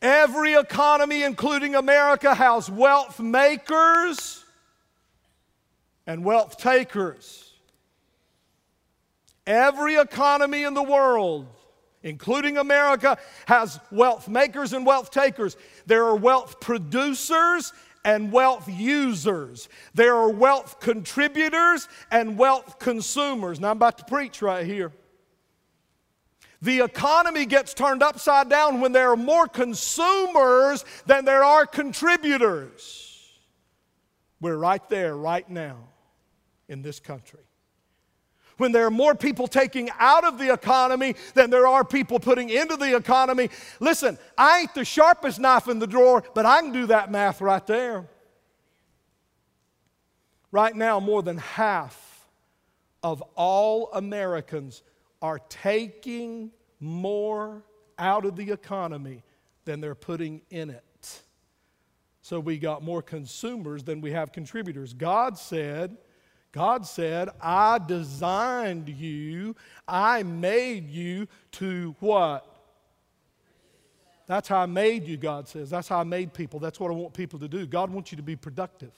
Every 0.00 0.54
economy, 0.54 1.22
including 1.24 1.74
America, 1.74 2.34
has 2.34 2.70
wealth 2.70 3.18
makers 3.18 4.44
and 6.06 6.24
wealth 6.24 6.56
takers. 6.56 7.52
Every 9.46 9.96
economy 9.96 10.62
in 10.62 10.74
the 10.74 10.82
world, 10.82 11.46
including 12.02 12.58
America, 12.58 13.18
has 13.46 13.80
wealth 13.90 14.28
makers 14.28 14.72
and 14.72 14.86
wealth 14.86 15.10
takers. 15.10 15.56
There 15.86 16.04
are 16.04 16.16
wealth 16.16 16.60
producers 16.60 17.72
and 18.04 18.30
wealth 18.30 18.68
users. 18.68 19.68
There 19.94 20.14
are 20.14 20.30
wealth 20.30 20.78
contributors 20.80 21.88
and 22.10 22.38
wealth 22.38 22.78
consumers. 22.78 23.58
Now, 23.58 23.70
I'm 23.70 23.78
about 23.78 23.98
to 23.98 24.04
preach 24.04 24.42
right 24.42 24.64
here. 24.64 24.92
The 26.60 26.80
economy 26.80 27.46
gets 27.46 27.72
turned 27.72 28.02
upside 28.02 28.48
down 28.48 28.80
when 28.80 28.92
there 28.92 29.10
are 29.12 29.16
more 29.16 29.46
consumers 29.46 30.84
than 31.06 31.24
there 31.24 31.44
are 31.44 31.66
contributors. 31.66 33.04
We're 34.40 34.56
right 34.56 34.86
there 34.88 35.16
right 35.16 35.48
now 35.48 35.76
in 36.68 36.82
this 36.82 36.98
country. 36.98 37.40
When 38.56 38.72
there 38.72 38.86
are 38.86 38.90
more 38.90 39.14
people 39.14 39.46
taking 39.46 39.88
out 40.00 40.24
of 40.24 40.36
the 40.36 40.52
economy 40.52 41.14
than 41.34 41.50
there 41.50 41.68
are 41.68 41.84
people 41.84 42.18
putting 42.18 42.50
into 42.50 42.76
the 42.76 42.96
economy. 42.96 43.50
Listen, 43.78 44.18
I 44.36 44.60
ain't 44.60 44.74
the 44.74 44.84
sharpest 44.84 45.38
knife 45.38 45.68
in 45.68 45.78
the 45.78 45.86
drawer, 45.86 46.24
but 46.34 46.44
I 46.44 46.60
can 46.60 46.72
do 46.72 46.86
that 46.86 47.10
math 47.10 47.40
right 47.40 47.64
there. 47.68 48.08
Right 50.50 50.74
now, 50.74 50.98
more 50.98 51.22
than 51.22 51.38
half 51.38 52.26
of 53.00 53.22
all 53.36 53.92
Americans 53.92 54.82
are 55.20 55.38
taking 55.48 56.50
more 56.80 57.62
out 57.98 58.24
of 58.24 58.36
the 58.36 58.50
economy 58.50 59.22
than 59.64 59.80
they're 59.80 59.94
putting 59.94 60.40
in 60.50 60.70
it. 60.70 61.22
So 62.22 62.38
we 62.40 62.58
got 62.58 62.82
more 62.82 63.02
consumers 63.02 63.82
than 63.84 64.00
we 64.00 64.12
have 64.12 64.32
contributors. 64.32 64.92
God 64.92 65.38
said, 65.38 65.96
God 66.52 66.86
said, 66.86 67.28
I 67.40 67.78
designed 67.78 68.88
you, 68.88 69.56
I 69.86 70.22
made 70.22 70.88
you 70.90 71.26
to 71.52 71.94
what? 72.00 72.44
That's 74.26 74.46
how 74.46 74.58
I 74.58 74.66
made 74.66 75.06
you, 75.06 75.16
God 75.16 75.48
says. 75.48 75.70
That's 75.70 75.88
how 75.88 76.00
I 76.00 76.04
made 76.04 76.34
people. 76.34 76.60
That's 76.60 76.78
what 76.78 76.90
I 76.90 76.94
want 76.94 77.14
people 77.14 77.38
to 77.38 77.48
do. 77.48 77.66
God 77.66 77.90
wants 77.90 78.12
you 78.12 78.16
to 78.16 78.22
be 78.22 78.36
productive. 78.36 78.92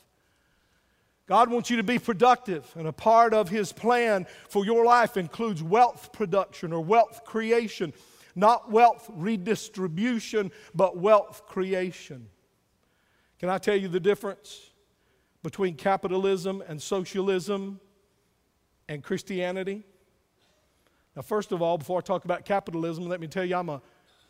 God 1.30 1.48
wants 1.48 1.70
you 1.70 1.76
to 1.76 1.84
be 1.84 2.00
productive, 2.00 2.68
and 2.76 2.88
a 2.88 2.92
part 2.92 3.34
of 3.34 3.48
His 3.48 3.70
plan 3.70 4.26
for 4.48 4.64
your 4.64 4.84
life 4.84 5.16
includes 5.16 5.62
wealth 5.62 6.10
production 6.12 6.72
or 6.72 6.82
wealth 6.82 7.22
creation. 7.24 7.92
Not 8.34 8.72
wealth 8.72 9.08
redistribution, 9.14 10.50
but 10.74 10.96
wealth 10.96 11.46
creation. 11.46 12.26
Can 13.38 13.48
I 13.48 13.58
tell 13.58 13.76
you 13.76 13.86
the 13.86 14.00
difference 14.00 14.70
between 15.44 15.76
capitalism 15.76 16.64
and 16.66 16.82
socialism 16.82 17.78
and 18.88 19.00
Christianity? 19.00 19.84
Now, 21.14 21.22
first 21.22 21.52
of 21.52 21.62
all, 21.62 21.78
before 21.78 21.98
I 21.98 22.00
talk 22.00 22.24
about 22.24 22.44
capitalism, 22.44 23.08
let 23.08 23.20
me 23.20 23.28
tell 23.28 23.44
you 23.44 23.54
I'm 23.54 23.68
a 23.68 23.80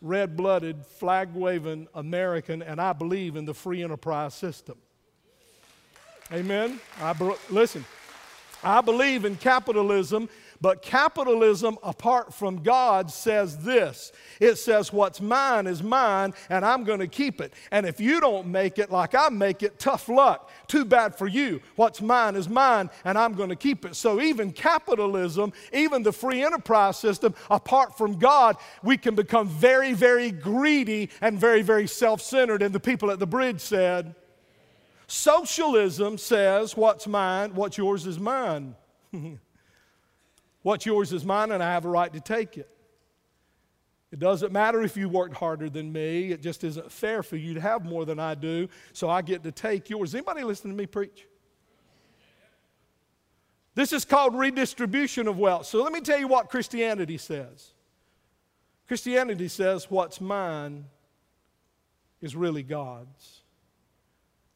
red 0.03 0.37
blooded, 0.37 0.85
flag 0.85 1.33
waving 1.33 1.89
American, 1.95 2.61
and 2.61 2.79
I 2.79 2.93
believe 2.93 3.37
in 3.37 3.47
the 3.47 3.55
free 3.55 3.83
enterprise 3.83 4.35
system. 4.35 4.77
Amen. 6.33 6.79
I 7.01 7.13
listen. 7.51 7.85
I 8.63 8.81
believe 8.83 9.25
in 9.25 9.35
capitalism, 9.37 10.29
but 10.61 10.83
capitalism 10.83 11.79
apart 11.83 12.35
from 12.35 12.63
God 12.63 13.11
says 13.11 13.59
this 13.59 14.13
it 14.39 14.57
says, 14.57 14.93
What's 14.93 15.21
mine 15.21 15.67
is 15.67 15.83
mine, 15.83 16.35
and 16.49 16.65
I'm 16.65 16.85
going 16.85 17.01
to 17.01 17.09
keep 17.09 17.41
it. 17.41 17.53
And 17.73 17.85
if 17.85 18.01
you 18.01 18.21
don't 18.21 18.47
make 18.47 18.79
it 18.79 18.93
like 18.93 19.15
I 19.15 19.29
make 19.31 19.65
it, 19.65 19.81
tough 19.81 20.09
luck. 20.09 20.51
Too 20.69 20.85
bad 20.85 21.17
for 21.17 21.27
you. 21.27 21.61
What's 21.75 22.01
mine 22.01 22.37
is 22.37 22.49
mine, 22.49 22.91
and 23.05 23.19
I'm 23.19 23.35
going 23.35 23.49
to 23.49 23.57
keep 23.57 23.85
it. 23.85 23.97
So 23.97 24.21
even 24.21 24.53
capitalism, 24.53 25.53
even 25.73 26.05
the 26.05 26.13
free 26.13 26.45
enterprise 26.45 26.99
system, 26.99 27.35
apart 27.51 27.99
from 27.99 28.19
God, 28.19 28.57
we 28.85 28.97
can 28.97 29.17
become 29.17 29.49
very, 29.49 29.95
very 29.95 30.31
greedy 30.31 31.11
and 31.21 31.41
very, 31.41 31.63
very 31.63 31.89
self 31.89 32.21
centered. 32.21 32.63
And 32.63 32.73
the 32.75 32.81
people 32.81 33.11
at 33.11 33.19
the 33.19 33.27
bridge 33.27 33.61
said, 33.61 34.15
Socialism 35.11 36.19
says, 36.19 36.77
What's 36.77 37.09
mine, 37.09 37.53
what's 37.57 37.77
yours 37.77 38.07
is 38.07 38.21
mine. 38.21 38.77
what's 40.63 40.87
yours 40.87 41.13
is 41.13 41.25
mine, 41.25 41.51
and 41.51 41.61
I 41.61 41.73
have 41.73 41.85
a 41.85 41.89
right 41.89 42.13
to 42.13 42.21
take 42.21 42.57
it. 42.57 42.71
It 44.13 44.21
doesn't 44.21 44.53
matter 44.53 44.83
if 44.83 44.97
you 44.97 45.09
worked 45.09 45.35
harder 45.35 45.69
than 45.69 45.93
me. 45.93 46.31
It 46.31 46.41
just 46.41 46.63
isn't 46.63 46.93
fair 46.93 47.25
for 47.25 47.37
you 47.37 47.55
to 47.55 47.61
have 47.61 47.85
more 47.85 48.05
than 48.05 48.21
I 48.21 48.37
do, 48.37 48.69
so 48.93 49.11
I 49.11 49.23
get 49.23 49.43
to 49.43 49.51
take 49.51 49.91
yours. 49.91 50.15
Anybody 50.15 50.45
listening 50.45 50.75
to 50.75 50.79
me 50.79 50.87
preach? 50.87 51.27
This 53.75 53.93
is 53.93 54.05
called 54.05 54.37
redistribution 54.37 55.27
of 55.27 55.39
wealth. 55.39 55.67
So 55.67 55.83
let 55.83 55.93
me 55.93 56.03
tell 56.03 56.21
you 56.21 56.29
what 56.29 56.51
Christianity 56.51 57.19
says. 57.19 57.73
Christianity 58.87 59.49
says, 59.49 59.91
What's 59.91 60.21
mine 60.21 60.85
is 62.21 62.37
really 62.37 62.63
God's 62.63 63.40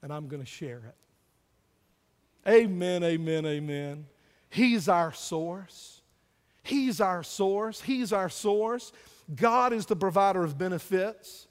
and 0.04 0.12
I'm 0.12 0.28
going 0.28 0.42
to 0.42 0.48
share 0.48 0.82
it. 0.86 0.94
Amen, 2.46 3.02
amen, 3.02 3.46
amen. 3.46 4.04
He's 4.50 4.86
our 4.86 5.14
source. 5.14 6.02
He's 6.62 7.00
our 7.00 7.22
source. 7.22 7.80
He's 7.80 8.12
our 8.12 8.28
source. 8.28 8.92
God 9.34 9.72
is 9.72 9.86
the 9.86 9.96
provider 9.96 10.44
of 10.44 10.58
benefits. 10.58 11.48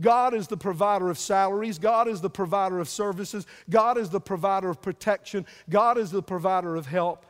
God 0.00 0.34
is 0.34 0.48
the 0.48 0.56
provider 0.56 1.10
of 1.10 1.18
salaries. 1.18 1.78
God 1.78 2.08
is 2.08 2.20
the 2.20 2.28
provider 2.28 2.80
of 2.80 2.88
services. 2.88 3.46
God 3.70 3.96
is 3.96 4.10
the 4.10 4.20
provider 4.20 4.68
of 4.68 4.82
protection. 4.82 5.46
God 5.70 5.96
is 5.96 6.10
the 6.10 6.22
provider 6.22 6.74
of 6.74 6.86
help. 6.86 7.24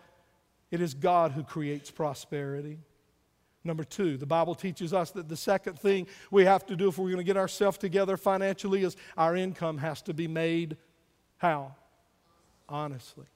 It 0.71 0.81
is 0.81 0.95
God 0.95 1.33
who 1.33 1.45
creates 1.45 1.91
prosperity. 1.91 2.79
Number 3.65 3.85
two, 3.85 4.17
the 4.17 4.27
Bible 4.27 4.55
teaches 4.55 4.93
us 4.93 5.13
that 5.13 5.29
the 5.29 5.37
second 5.37 5.79
thing 5.79 6.09
we 6.31 6.45
have 6.45 6.67
to 6.67 6.77
do 6.77 6.89
if 6.89 6.99
we're 6.99 7.07
going 7.07 7.19
to 7.19 7.25
get 7.25 7.37
ourselves 7.37 7.79
together 7.79 8.17
financially 8.17 8.83
is 8.83 8.97
our 9.17 9.37
income 9.37 9.79
has 9.79 10.03
to 10.03 10.15
be 10.15 10.27
made 10.27 10.77
how? 11.43 11.75
Honestly. 12.69 13.27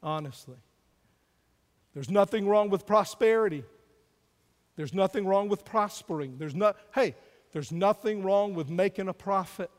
Honestly. 0.00 0.56
There's 1.92 2.08
nothing 2.08 2.46
wrong 2.46 2.70
with 2.70 2.86
prosperity. 2.86 3.64
There's 4.76 4.94
nothing 4.94 5.26
wrong 5.26 5.48
with 5.48 5.64
prospering. 5.64 6.38
There's 6.38 6.54
not, 6.54 6.76
hey, 6.94 7.16
there's 7.52 7.72
nothing 7.72 8.22
wrong 8.22 8.54
with 8.54 8.70
making 8.70 9.08
a 9.08 9.12
profit. 9.12 9.72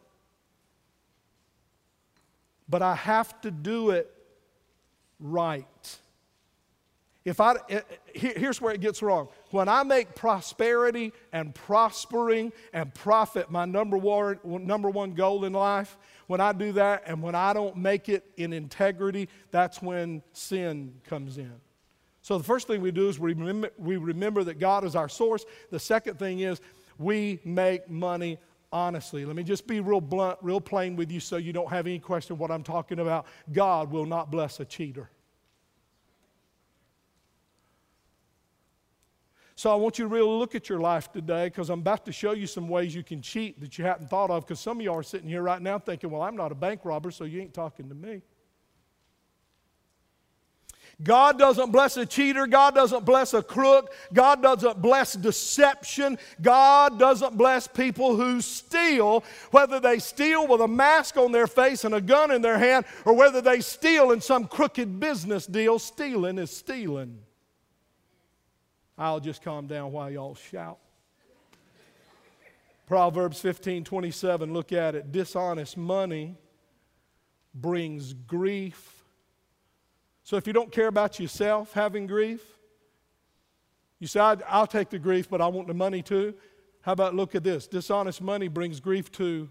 But 2.67 2.81
I 2.81 2.95
have 2.95 3.39
to 3.41 3.51
do 3.51 3.91
it 3.91 4.13
right. 5.19 5.99
If 7.23 7.39
I, 7.39 7.53
eh, 7.69 7.79
eh, 7.79 7.81
here's 8.15 8.59
where 8.59 8.73
it 8.73 8.81
gets 8.81 9.03
wrong. 9.03 9.27
When 9.51 9.69
I 9.69 9.83
make 9.83 10.15
prosperity 10.15 11.13
and 11.31 11.53
prospering 11.53 12.51
and 12.73 12.93
profit 12.93 13.51
my 13.51 13.65
number 13.65 13.97
one, 13.97 14.39
number 14.43 14.89
one 14.89 15.11
goal 15.11 15.45
in 15.45 15.53
life, 15.53 15.97
when 16.25 16.41
I 16.41 16.51
do 16.51 16.71
that 16.73 17.03
and 17.05 17.21
when 17.21 17.35
I 17.35 17.53
don't 17.53 17.77
make 17.77 18.09
it 18.09 18.25
in 18.37 18.53
integrity, 18.53 19.29
that's 19.51 19.81
when 19.81 20.23
sin 20.33 20.95
comes 21.03 21.37
in. 21.37 21.53
So 22.23 22.37
the 22.37 22.43
first 22.43 22.67
thing 22.67 22.81
we 22.81 22.91
do 22.91 23.07
is 23.07 23.19
we 23.19 23.33
remember, 23.33 23.69
we 23.77 23.97
remember 23.97 24.43
that 24.45 24.59
God 24.59 24.83
is 24.83 24.95
our 24.95 25.09
source. 25.09 25.45
The 25.69 25.79
second 25.79 26.17
thing 26.17 26.39
is 26.39 26.59
we 26.97 27.39
make 27.45 27.89
money 27.89 28.39
honestly. 28.71 29.25
Let 29.25 29.35
me 29.35 29.43
just 29.43 29.67
be 29.67 29.79
real 29.79 30.01
blunt, 30.01 30.39
real 30.41 30.61
plain 30.61 30.95
with 30.95 31.11
you 31.11 31.19
so 31.19 31.37
you 31.37 31.53
don't 31.53 31.69
have 31.69 31.85
any 31.85 31.99
question 31.99 32.37
what 32.37 32.49
I'm 32.49 32.63
talking 32.63 32.99
about. 32.99 33.27
God 33.51 33.91
will 33.91 34.05
not 34.05 34.31
bless 34.31 34.59
a 34.59 34.65
cheater. 34.65 35.09
So 39.61 39.71
I 39.71 39.75
want 39.75 39.99
you 39.99 40.05
to 40.05 40.09
really 40.09 40.27
look 40.27 40.55
at 40.55 40.69
your 40.69 40.79
life 40.79 41.11
today 41.11 41.45
because 41.45 41.69
I'm 41.69 41.81
about 41.81 42.03
to 42.07 42.11
show 42.11 42.31
you 42.31 42.47
some 42.47 42.67
ways 42.67 42.95
you 42.95 43.03
can 43.03 43.21
cheat 43.21 43.61
that 43.61 43.77
you 43.77 43.85
hadn't 43.85 44.09
thought 44.09 44.31
of 44.31 44.43
because 44.43 44.59
some 44.59 44.77
of 44.79 44.83
you 44.83 44.91
are 44.91 45.03
sitting 45.03 45.29
here 45.29 45.43
right 45.43 45.61
now 45.61 45.77
thinking, 45.77 46.09
well, 46.09 46.23
I'm 46.23 46.35
not 46.35 46.51
a 46.51 46.55
bank 46.55 46.81
robber, 46.83 47.11
so 47.11 47.25
you 47.25 47.39
ain't 47.41 47.53
talking 47.53 47.87
to 47.87 47.93
me. 47.93 48.23
God 51.03 51.37
doesn't 51.37 51.71
bless 51.71 51.95
a 51.95 52.07
cheater. 52.07 52.47
God 52.47 52.73
doesn't 52.73 53.05
bless 53.05 53.35
a 53.35 53.43
crook. 53.43 53.93
God 54.11 54.41
doesn't 54.41 54.81
bless 54.81 55.13
deception. 55.13 56.17
God 56.41 56.97
doesn't 56.97 57.37
bless 57.37 57.67
people 57.67 58.15
who 58.15 58.41
steal, 58.41 59.23
whether 59.51 59.79
they 59.79 59.99
steal 59.99 60.47
with 60.47 60.61
a 60.61 60.67
mask 60.67 61.17
on 61.17 61.31
their 61.31 61.45
face 61.45 61.83
and 61.83 61.93
a 61.93 62.01
gun 62.01 62.31
in 62.31 62.41
their 62.41 62.57
hand, 62.57 62.83
or 63.05 63.13
whether 63.13 63.41
they 63.41 63.59
steal 63.59 64.09
in 64.09 64.21
some 64.21 64.47
crooked 64.47 64.99
business 64.99 65.45
deal. 65.45 65.77
Stealing 65.77 66.39
is 66.39 66.49
stealing. 66.49 67.19
I'll 69.01 69.19
just 69.19 69.41
calm 69.41 69.67
down 69.67 69.91
while 69.91 70.09
y'all 70.09 70.35
shout. 70.35 70.77
Proverbs 72.87 73.39
15 73.39 73.83
27, 73.83 74.53
look 74.53 74.71
at 74.71 74.95
it. 74.95 75.11
Dishonest 75.11 75.77
money 75.77 76.35
brings 77.53 78.13
grief 78.13 79.01
so 80.23 80.37
if 80.37 80.47
you 80.47 80.53
don't 80.53 80.71
care 80.71 80.87
about 80.87 81.19
yourself 81.19 81.73
having 81.73 82.07
grief, 82.07 82.41
you 83.99 84.07
say, 84.07 84.19
I'll 84.19 84.67
take 84.67 84.89
the 84.89 84.99
grief, 84.99 85.29
but 85.29 85.41
I 85.41 85.47
want 85.47 85.67
the 85.67 85.73
money 85.73 86.01
too. 86.01 86.33
How 86.81 86.93
about 86.93 87.15
look 87.15 87.35
at 87.35 87.43
this? 87.43 87.67
Dishonest 87.67 88.21
money 88.21 88.47
brings 88.47 88.79
grief 88.79 89.11
to 89.13 89.49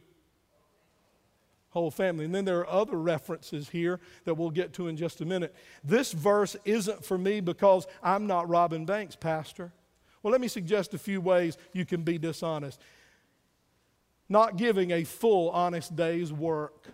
whole 1.71 1.91
family. 1.91 2.25
And 2.25 2.35
then 2.35 2.45
there 2.45 2.59
are 2.59 2.69
other 2.69 2.97
references 2.97 3.69
here 3.69 4.01
that 4.25 4.35
we'll 4.35 4.51
get 4.51 4.73
to 4.75 4.89
in 4.89 4.97
just 4.97 5.21
a 5.21 5.25
minute. 5.25 5.55
This 5.83 6.13
verse 6.13 6.57
isn't 6.65 7.05
for 7.05 7.17
me 7.17 7.41
because 7.41 7.87
I'm 8.03 8.27
not 8.27 8.49
Robin 8.49 8.85
banks, 8.85 9.17
Pastor. 9.17 9.73
Well, 10.23 10.33
let 10.33 10.41
me 10.41 10.49
suggest 10.49 10.93
a 10.95 10.99
few 10.99 11.21
ways 11.21 11.57
you 11.73 11.87
can 11.87 12.03
be 12.03 12.19
dishonest. 12.19 12.81
Not 14.29 14.57
giving 14.57 14.93
a 14.93 15.05
full, 15.05 15.51
honest 15.51 15.97
day's 15.97 16.33
work. 16.33 16.89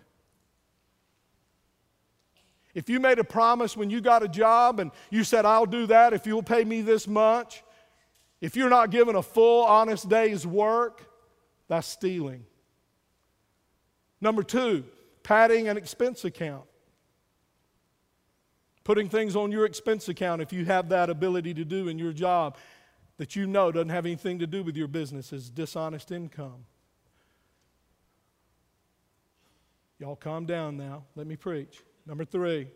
If 2.73 2.89
you 2.89 2.99
made 2.99 3.17
a 3.17 3.23
promise 3.23 3.75
when 3.75 3.89
you 3.89 4.01
got 4.01 4.21
a 4.21 4.27
job 4.27 4.79
and 4.79 4.91
you 5.09 5.23
said, 5.23 5.45
I'll 5.45 5.65
do 5.65 5.87
that 5.87 6.13
if 6.13 6.27
you'll 6.27 6.43
pay 6.43 6.63
me 6.63 6.81
this 6.81 7.07
much, 7.07 7.63
if 8.39 8.55
you're 8.55 8.69
not 8.69 8.91
given 8.91 9.15
a 9.15 9.23
full, 9.23 9.65
honest 9.65 10.07
day's 10.07 10.45
work, 10.45 11.03
that's 11.67 11.87
stealing. 11.87 12.45
Number 14.19 14.43
two, 14.43 14.83
padding 15.23 15.67
an 15.67 15.77
expense 15.77 16.25
account. 16.25 16.65
Putting 18.83 19.09
things 19.09 19.35
on 19.35 19.51
your 19.51 19.65
expense 19.65 20.07
account 20.07 20.41
if 20.41 20.53
you 20.53 20.65
have 20.65 20.89
that 20.89 21.09
ability 21.09 21.53
to 21.55 21.65
do 21.65 21.89
in 21.89 21.99
your 21.99 22.13
job 22.13 22.57
that 23.17 23.35
you 23.35 23.45
know 23.45 23.71
doesn't 23.71 23.89
have 23.89 24.05
anything 24.05 24.39
to 24.39 24.47
do 24.47 24.63
with 24.63 24.77
your 24.77 24.87
business 24.87 25.33
is 25.33 25.49
dishonest 25.49 26.11
income. 26.11 26.65
Y'all 29.99 30.15
calm 30.15 30.45
down 30.45 30.77
now. 30.77 31.03
Let 31.15 31.27
me 31.27 31.35
preach. 31.35 31.81
Number 32.05 32.23
three, 32.23 32.69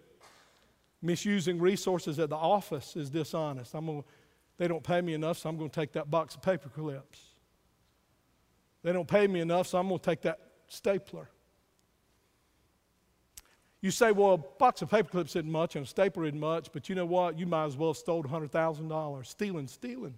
misusing 1.01 1.59
resources 1.59 2.19
at 2.19 2.29
the 2.29 2.35
office 2.35 2.95
is 2.95 3.09
dishonest. 3.09 3.73
I'm 3.75 3.85
gonna, 3.85 4.03
they 4.57 4.67
don't 4.67 4.83
pay 4.83 5.01
me 5.01 5.13
enough, 5.13 5.37
so 5.37 5.49
I'm 5.49 5.57
going 5.57 5.69
to 5.69 5.79
take 5.79 5.93
that 5.93 6.09
box 6.09 6.35
of 6.35 6.41
paper 6.41 6.69
clips. 6.69 7.19
They 8.83 8.91
don't 8.91 9.07
pay 9.07 9.27
me 9.27 9.39
enough, 9.39 9.67
so 9.67 9.77
I'm 9.77 9.87
going 9.87 9.99
to 9.99 10.05
take 10.05 10.21
that 10.23 10.39
stapler. 10.71 11.29
You 13.81 13.91
say, 13.91 14.11
well, 14.11 14.33
a 14.33 14.37
box 14.37 14.81
of 14.81 14.89
paper 14.89 15.09
clips 15.09 15.35
isn't 15.35 15.51
much 15.51 15.75
and 15.75 15.85
a 15.85 15.89
stapler 15.89 16.25
isn't 16.25 16.39
much, 16.39 16.71
but 16.71 16.87
you 16.87 16.95
know 16.95 17.05
what? 17.05 17.37
You 17.37 17.47
might 17.47 17.65
as 17.65 17.75
well 17.75 17.89
have 17.89 17.97
stole 17.97 18.23
$100,000. 18.23 19.25
Stealing, 19.25 19.67
stealing. 19.67 20.13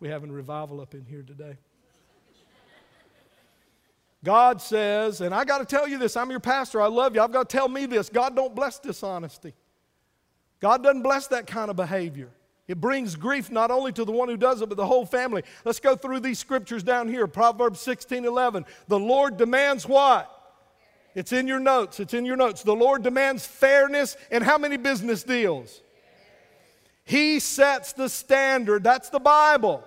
We're 0.00 0.10
having 0.10 0.30
a 0.30 0.34
revival 0.34 0.80
up 0.80 0.94
in 0.94 1.04
here 1.04 1.22
today. 1.22 1.56
God 4.24 4.60
says, 4.60 5.20
and 5.20 5.34
I 5.34 5.44
got 5.44 5.58
to 5.58 5.64
tell 5.64 5.86
you 5.86 5.98
this, 5.98 6.16
I'm 6.16 6.30
your 6.30 6.40
pastor, 6.40 6.80
I 6.80 6.86
love 6.88 7.14
you. 7.14 7.20
I've 7.20 7.32
got 7.32 7.48
to 7.48 7.56
tell 7.56 7.68
me 7.68 7.86
this 7.86 8.08
God 8.08 8.34
don't 8.34 8.54
bless 8.54 8.78
dishonesty. 8.78 9.54
God 10.60 10.82
doesn't 10.82 11.02
bless 11.02 11.28
that 11.28 11.46
kind 11.46 11.70
of 11.70 11.76
behavior. 11.76 12.30
It 12.66 12.80
brings 12.80 13.14
grief 13.14 13.50
not 13.50 13.70
only 13.70 13.92
to 13.92 14.04
the 14.04 14.12
one 14.12 14.28
who 14.28 14.36
does 14.36 14.62
it, 14.62 14.68
but 14.68 14.76
the 14.76 14.86
whole 14.86 15.04
family. 15.04 15.42
Let's 15.64 15.80
go 15.80 15.96
through 15.96 16.20
these 16.20 16.38
scriptures 16.38 16.82
down 16.82 17.08
here. 17.08 17.26
Proverbs 17.26 17.80
16 17.80 18.24
11. 18.24 18.64
The 18.88 18.98
Lord 18.98 19.36
demands 19.36 19.86
what? 19.86 20.30
It's 21.14 21.32
in 21.32 21.46
your 21.46 21.60
notes. 21.60 22.00
It's 22.00 22.14
in 22.14 22.24
your 22.24 22.36
notes. 22.36 22.62
The 22.62 22.74
Lord 22.74 23.02
demands 23.02 23.46
fairness 23.46 24.16
in 24.30 24.42
how 24.42 24.58
many 24.58 24.76
business 24.76 25.22
deals? 25.22 25.82
He 27.04 27.38
sets 27.38 27.92
the 27.92 28.08
standard. 28.08 28.82
That's 28.82 29.10
the 29.10 29.20
Bible. 29.20 29.84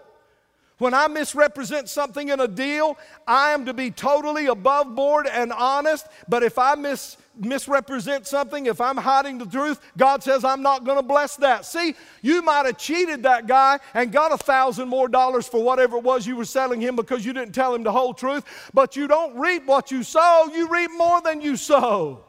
When 0.78 0.94
I 0.94 1.08
misrepresent 1.08 1.90
something 1.90 2.30
in 2.30 2.40
a 2.40 2.48
deal, 2.48 2.98
I 3.28 3.52
am 3.52 3.66
to 3.66 3.74
be 3.74 3.90
totally 3.90 4.46
above 4.46 4.94
board 4.94 5.28
and 5.28 5.52
honest. 5.52 6.06
But 6.30 6.44
if 6.44 6.60
I 6.60 6.76
mis- 6.76 7.18
misrepresent 7.36 8.28
something, 8.28 8.68
if 8.68 8.80
I'm 8.80 8.98
hiding 8.98 9.40
the 9.40 9.48
truth, 9.48 9.82
God 9.98 10.22
says 10.22 10.44
I'm 10.44 10.62
not 10.62 10.84
going 10.84 10.98
to 10.98 11.04
bless 11.04 11.36
that. 11.38 11.66
See, 11.66 11.96
you 12.22 12.44
might 12.44 12.68
have 12.68 12.78
cheated 12.78 13.24
that 13.24 13.48
guy 13.48 13.80
and 13.96 14.12
got 14.12 14.32
a 14.32 14.38
thousand 14.38 14.88
more 14.88 15.08
dollars 15.08 15.48
for 15.48 15.64
whatever 15.64 15.98
it 15.98 16.04
was 16.04 16.28
you 16.28 16.36
were 16.36 16.46
selling 16.46 16.80
him 16.80 16.96
because 16.96 17.26
you 17.26 17.34
didn't 17.34 17.56
tell 17.56 17.74
him 17.74 17.82
the 17.82 17.92
whole 17.92 18.14
truth. 18.14 18.70
But 18.72 18.96
you 18.96 19.08
don't 19.08 19.36
reap 19.36 19.66
what 19.66 19.90
you 19.90 20.04
sow, 20.04 20.52
you 20.54 20.70
reap 20.70 20.92
more 20.96 21.22
than 21.22 21.42
you 21.42 21.56
sow. 21.56 22.24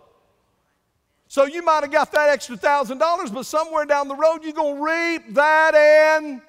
So 1.31 1.45
you 1.45 1.63
might 1.63 1.83
have 1.83 1.93
got 1.93 2.11
that 2.13 2.31
extra 2.31 2.57
thousand 2.57 2.97
dollars, 2.97 3.31
but 3.31 3.45
somewhere 3.45 3.85
down 3.85 4.09
the 4.09 4.17
road 4.17 4.39
you're 4.43 4.55
going 4.55 4.77
to 4.77 4.83
reap 4.83 5.35
that 5.35 5.75
and 5.75 6.41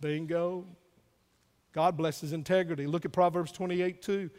Bingo. 0.00 0.66
God 1.72 1.96
blesses 1.96 2.32
integrity. 2.32 2.86
Look 2.86 3.04
at 3.04 3.12
Proverbs 3.12 3.52
28 3.52 4.02
2. 4.02 4.30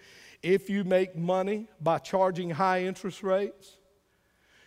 If 0.43 0.69
you 0.69 0.84
make 0.84 1.15
money 1.15 1.67
by 1.80 2.00
charging 2.00 2.50
high 2.50 2.84
interest 2.84 3.24
rates, 3.24 3.78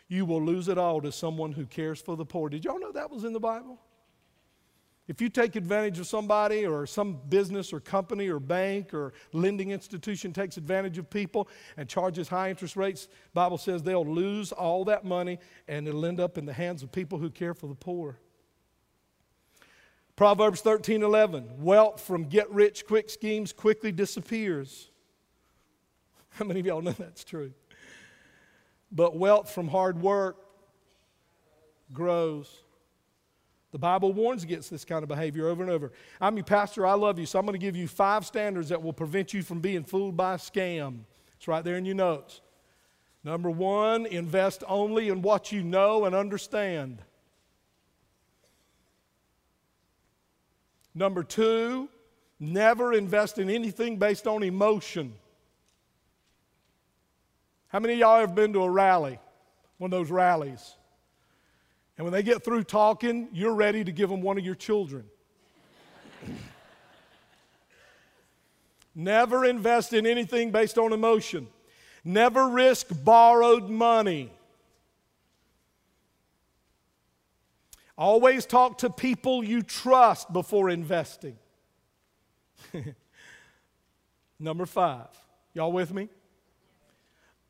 you 0.09 0.25
will 0.25 0.43
lose 0.43 0.69
it 0.69 0.79
all 0.79 1.01
to 1.01 1.11
someone 1.11 1.53
who 1.53 1.67
cares 1.67 2.01
for 2.01 2.17
the 2.17 2.25
poor. 2.25 2.49
Did 2.49 2.65
y'all 2.65 2.79
know 2.79 2.93
that 2.93 3.11
was 3.11 3.25
in 3.25 3.33
the 3.33 3.41
Bible? 3.41 3.81
If 5.07 5.21
you 5.21 5.29
take 5.29 5.55
advantage 5.55 5.99
of 5.99 6.07
somebody 6.07 6.65
or 6.65 6.87
some 6.87 7.21
business 7.29 7.75
or 7.75 7.81
company 7.81 8.29
or 8.29 8.41
bank 8.41 8.95
or 8.95 9.13
lending 9.33 9.71
institution 9.71 10.33
takes 10.33 10.57
advantage 10.57 10.97
of 10.97 11.11
people 11.11 11.49
and 11.77 11.87
charges 11.87 12.27
high 12.27 12.49
interest 12.49 12.75
rates, 12.75 13.09
Bible 13.35 13.59
says 13.59 13.83
they'll 13.83 14.07
lose 14.07 14.51
all 14.51 14.85
that 14.87 15.05
money 15.05 15.39
and 15.69 15.87
it'll 15.87 16.07
end 16.07 16.21
up 16.21 16.39
in 16.39 16.47
the 16.47 16.55
hands 16.55 16.83
of 16.83 16.91
people 16.91 17.19
who 17.19 17.29
care 17.29 17.53
for 17.53 17.67
the 17.67 17.75
poor. 17.75 18.19
Proverbs 20.17 20.61
13 20.61 21.03
11, 21.03 21.63
wealth 21.63 22.01
from 22.01 22.25
get 22.25 22.51
rich 22.51 22.87
quick 22.87 23.11
schemes 23.11 23.53
quickly 23.53 23.91
disappears. 23.91 24.91
How 26.31 26.45
many 26.45 26.61
of 26.61 26.67
y'all 26.67 26.83
know 26.83 26.93
that's 26.93 27.25
true? 27.25 27.53
But 28.93 29.17
wealth 29.17 29.51
from 29.51 29.67
hard 29.67 30.01
work 30.01 30.37
grows. 31.93 32.49
The 33.73 33.79
Bible 33.79 34.13
warns 34.13 34.45
against 34.45 34.71
this 34.71 34.85
kind 34.85 35.03
of 35.03 35.09
behavior 35.09 35.49
over 35.49 35.61
and 35.61 35.71
over. 35.71 35.91
I'm 36.21 36.37
your 36.37 36.45
pastor, 36.45 36.87
I 36.87 36.95
love 36.95 37.19
you, 37.19 37.27
so 37.27 37.41
I'm 37.41 37.45
going 37.45 37.59
to 37.59 37.65
give 37.65 37.75
you 37.75 37.89
five 37.89 38.25
standards 38.25 38.69
that 38.69 38.81
will 38.81 38.93
prevent 38.93 39.35
you 39.35 39.43
from 39.43 39.59
being 39.59 39.83
fooled 39.83 40.17
by 40.17 40.35
a 40.35 40.39
scam. 40.39 41.01
It's 41.37 41.49
right 41.49 41.65
there 41.65 41.77
in 41.77 41.85
your 41.85 41.97
notes. 41.97 42.41
Number 43.25 43.51
one, 43.51 44.07
invest 44.07 44.63
only 44.69 45.09
in 45.09 45.23
what 45.23 45.51
you 45.51 45.65
know 45.65 46.05
and 46.05 46.15
understand. 46.15 47.03
Number 50.95 51.23
two, 51.25 51.89
never 52.39 52.93
invest 52.93 53.39
in 53.39 53.51
anything 53.51 53.97
based 53.97 54.27
on 54.27 54.43
emotion. 54.43 55.15
How 57.69 57.81
many 57.81 57.95
of 57.95 57.99
y'all 57.99 58.21
have 58.21 58.35
been 58.35 58.53
to 58.53 58.63
a 58.63 58.71
rally, 58.71 59.19
one 59.79 59.93
of 59.93 59.99
those 59.99 60.11
rallies? 60.11 60.77
And 61.97 62.05
when 62.05 62.13
they 62.13 62.23
get 62.23 62.45
through 62.45 62.65
talking, 62.65 63.29
you're 63.33 63.55
ready 63.55 63.83
to 63.83 63.93
give 63.93 64.11
them 64.11 64.23
one 64.23 64.39
of 64.39 64.45
your 64.45 64.55
children. 64.55 65.05
Never 68.95 69.45
invest 69.45 69.93
in 69.93 70.07
anything 70.07 70.53
based 70.53 70.79
on 70.79 70.93
emotion. 70.93 71.49
Never 72.05 72.49
risk 72.49 72.87
borrowed 73.03 73.69
money. 73.69 74.31
Always 77.97 78.45
talk 78.45 78.79
to 78.79 78.91
people 78.91 79.45
you 79.45 79.63
trust 79.63 80.33
before 80.33 80.69
investing. 80.69 81.37
Number 84.39 84.67
five. 84.67 85.09
Y'all 85.55 85.73
with 85.73 85.93
me? 85.93 86.09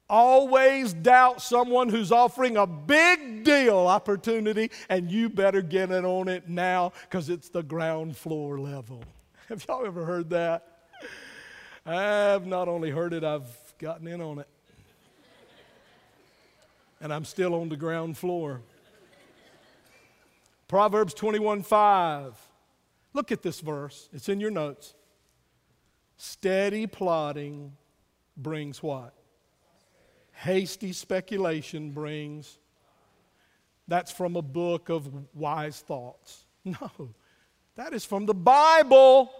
Always 0.08 0.92
doubt 0.92 1.40
someone 1.40 1.88
who's 1.88 2.12
offering 2.12 2.58
a 2.58 2.66
big 2.66 3.42
deal 3.42 3.78
opportunity, 3.78 4.70
and 4.90 5.10
you 5.10 5.30
better 5.30 5.62
get 5.62 5.90
in 5.90 6.04
on 6.04 6.28
it 6.28 6.46
now 6.46 6.92
because 7.08 7.30
it's 7.30 7.48
the 7.48 7.62
ground 7.62 8.14
floor 8.14 8.60
level. 8.60 9.02
Have 9.48 9.64
y'all 9.66 9.86
ever 9.86 10.04
heard 10.04 10.28
that? 10.30 10.66
I've 11.86 12.46
not 12.46 12.68
only 12.68 12.90
heard 12.90 13.14
it, 13.14 13.24
I've 13.24 13.48
gotten 13.78 14.06
in 14.06 14.20
on 14.20 14.40
it. 14.40 14.48
And 17.00 17.12
I'm 17.12 17.24
still 17.24 17.54
on 17.54 17.70
the 17.70 17.76
ground 17.76 18.18
floor. 18.18 18.60
Proverbs 20.74 21.14
21 21.14 21.62
5. 21.62 22.34
Look 23.12 23.30
at 23.30 23.42
this 23.42 23.60
verse, 23.60 24.08
it's 24.12 24.28
in 24.28 24.40
your 24.40 24.50
notes. 24.50 24.96
Steady 26.16 26.88
plodding 26.88 27.76
brings 28.36 28.82
what? 28.82 29.14
hasty 30.32 30.92
speculation 30.92 31.92
brings. 31.92 32.58
That's 33.86 34.10
from 34.10 34.34
a 34.34 34.42
book 34.42 34.88
of 34.88 35.08
wise 35.32 35.78
thoughts. 35.78 36.44
No, 36.64 36.90
that 37.76 37.92
is 37.92 38.04
from 38.04 38.26
the 38.26 38.34
Bible. 38.34 39.30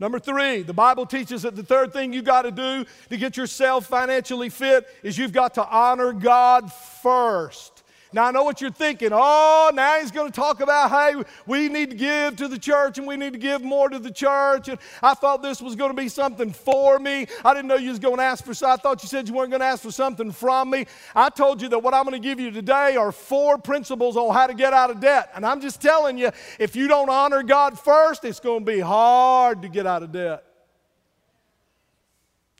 Number 0.00 0.18
three, 0.18 0.62
the 0.62 0.72
Bible 0.72 1.06
teaches 1.06 1.42
that 1.42 1.54
the 1.54 1.62
third 1.62 1.92
thing 1.92 2.12
you 2.12 2.20
got 2.20 2.42
to 2.42 2.50
do 2.50 2.84
to 3.10 3.16
get 3.16 3.36
yourself 3.36 3.86
financially 3.86 4.48
fit 4.48 4.88
is 5.04 5.16
you've 5.16 5.32
got 5.32 5.54
to 5.54 5.64
honor 5.64 6.12
God 6.12 6.72
first. 6.72 7.83
Now, 8.14 8.26
I 8.26 8.30
know 8.30 8.44
what 8.44 8.60
you're 8.60 8.70
thinking. 8.70 9.08
Oh, 9.12 9.72
now 9.74 9.98
he's 9.98 10.12
going 10.12 10.30
to 10.30 10.32
talk 10.32 10.60
about 10.60 10.88
how 10.88 11.24
we 11.46 11.68
need 11.68 11.90
to 11.90 11.96
give 11.96 12.36
to 12.36 12.46
the 12.46 12.56
church 12.56 12.96
and 12.96 13.08
we 13.08 13.16
need 13.16 13.32
to 13.32 13.40
give 13.40 13.60
more 13.60 13.88
to 13.88 13.98
the 13.98 14.10
church. 14.12 14.68
And 14.68 14.78
I 15.02 15.14
thought 15.14 15.42
this 15.42 15.60
was 15.60 15.74
going 15.74 15.90
to 15.90 16.00
be 16.00 16.08
something 16.08 16.52
for 16.52 17.00
me. 17.00 17.26
I 17.44 17.52
didn't 17.52 17.66
know 17.66 17.74
you 17.74 17.90
was 17.90 17.98
going 17.98 18.18
to 18.18 18.22
ask 18.22 18.44
for, 18.44 18.52
I 18.64 18.76
thought 18.76 19.02
you 19.02 19.08
said 19.08 19.26
you 19.26 19.34
weren't 19.34 19.50
going 19.50 19.62
to 19.62 19.66
ask 19.66 19.82
for 19.82 19.90
something 19.90 20.30
from 20.30 20.70
me. 20.70 20.86
I 21.12 21.28
told 21.28 21.60
you 21.60 21.68
that 21.70 21.80
what 21.80 21.92
I'm 21.92 22.04
going 22.04 22.12
to 22.12 22.24
give 22.24 22.38
you 22.38 22.52
today 22.52 22.94
are 22.94 23.10
four 23.10 23.58
principles 23.58 24.16
on 24.16 24.32
how 24.32 24.46
to 24.46 24.54
get 24.54 24.72
out 24.72 24.90
of 24.90 25.00
debt. 25.00 25.32
And 25.34 25.44
I'm 25.44 25.60
just 25.60 25.82
telling 25.82 26.16
you, 26.16 26.30
if 26.60 26.76
you 26.76 26.86
don't 26.86 27.10
honor 27.10 27.42
God 27.42 27.76
first, 27.76 28.24
it's 28.24 28.38
going 28.38 28.64
to 28.64 28.72
be 28.72 28.78
hard 28.78 29.60
to 29.62 29.68
get 29.68 29.88
out 29.88 30.04
of 30.04 30.12
debt. 30.12 30.53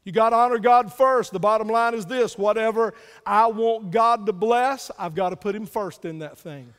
You 0.04 0.12
got 0.12 0.30
to 0.30 0.36
honor 0.36 0.58
God 0.58 0.92
first. 0.92 1.32
The 1.32 1.40
bottom 1.40 1.68
line 1.68 1.94
is 1.94 2.04
this 2.04 2.36
whatever 2.36 2.94
I 3.24 3.46
want 3.46 3.90
God 3.90 4.26
to 4.26 4.32
bless, 4.32 4.90
I've 4.98 5.14
got 5.14 5.30
to 5.30 5.36
put 5.36 5.54
Him 5.54 5.66
first 5.66 6.04
in 6.04 6.18
that 6.18 6.38
thing. 6.38 6.72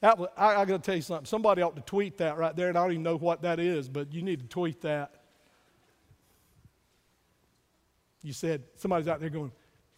That, 0.00 0.18
I, 0.36 0.56
I 0.56 0.64
got 0.64 0.66
to 0.66 0.78
tell 0.78 0.96
you 0.96 1.02
something. 1.02 1.24
Somebody 1.24 1.62
ought 1.62 1.76
to 1.76 1.82
tweet 1.82 2.18
that 2.18 2.36
right 2.36 2.54
there, 2.54 2.68
and 2.68 2.76
I 2.76 2.82
don't 2.82 2.92
even 2.92 3.02
know 3.02 3.16
what 3.16 3.42
that 3.42 3.58
is, 3.58 3.88
but 3.88 4.12
you 4.12 4.22
need 4.22 4.40
to 4.40 4.46
tweet 4.46 4.82
that. 4.82 5.14
You 8.22 8.32
said, 8.32 8.64
somebody's 8.74 9.08
out 9.08 9.20
there 9.20 9.30
going, 9.30 9.52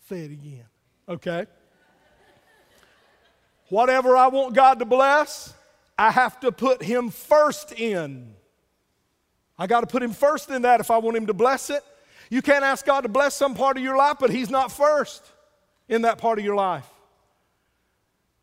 say 0.06 0.20
it 0.20 0.30
again. 0.30 0.66
Okay? 1.08 1.46
Whatever 3.70 4.16
I 4.16 4.28
want 4.28 4.54
God 4.54 4.78
to 4.78 4.84
bless, 4.84 5.54
I 5.98 6.10
have 6.10 6.38
to 6.40 6.52
put 6.52 6.82
Him 6.82 7.10
first 7.10 7.72
in. 7.72 8.34
I 9.58 9.66
got 9.66 9.80
to 9.80 9.86
put 9.86 10.02
him 10.02 10.12
first 10.12 10.50
in 10.50 10.62
that 10.62 10.80
if 10.80 10.90
I 10.90 10.98
want 10.98 11.16
him 11.16 11.26
to 11.26 11.34
bless 11.34 11.70
it. 11.70 11.82
You 12.30 12.42
can't 12.42 12.64
ask 12.64 12.84
God 12.84 13.02
to 13.02 13.08
bless 13.08 13.34
some 13.34 13.54
part 13.54 13.76
of 13.76 13.82
your 13.82 13.96
life, 13.96 14.16
but 14.20 14.30
he's 14.30 14.50
not 14.50 14.70
first 14.70 15.24
in 15.88 16.02
that 16.02 16.18
part 16.18 16.38
of 16.38 16.44
your 16.44 16.54
life. 16.54 16.86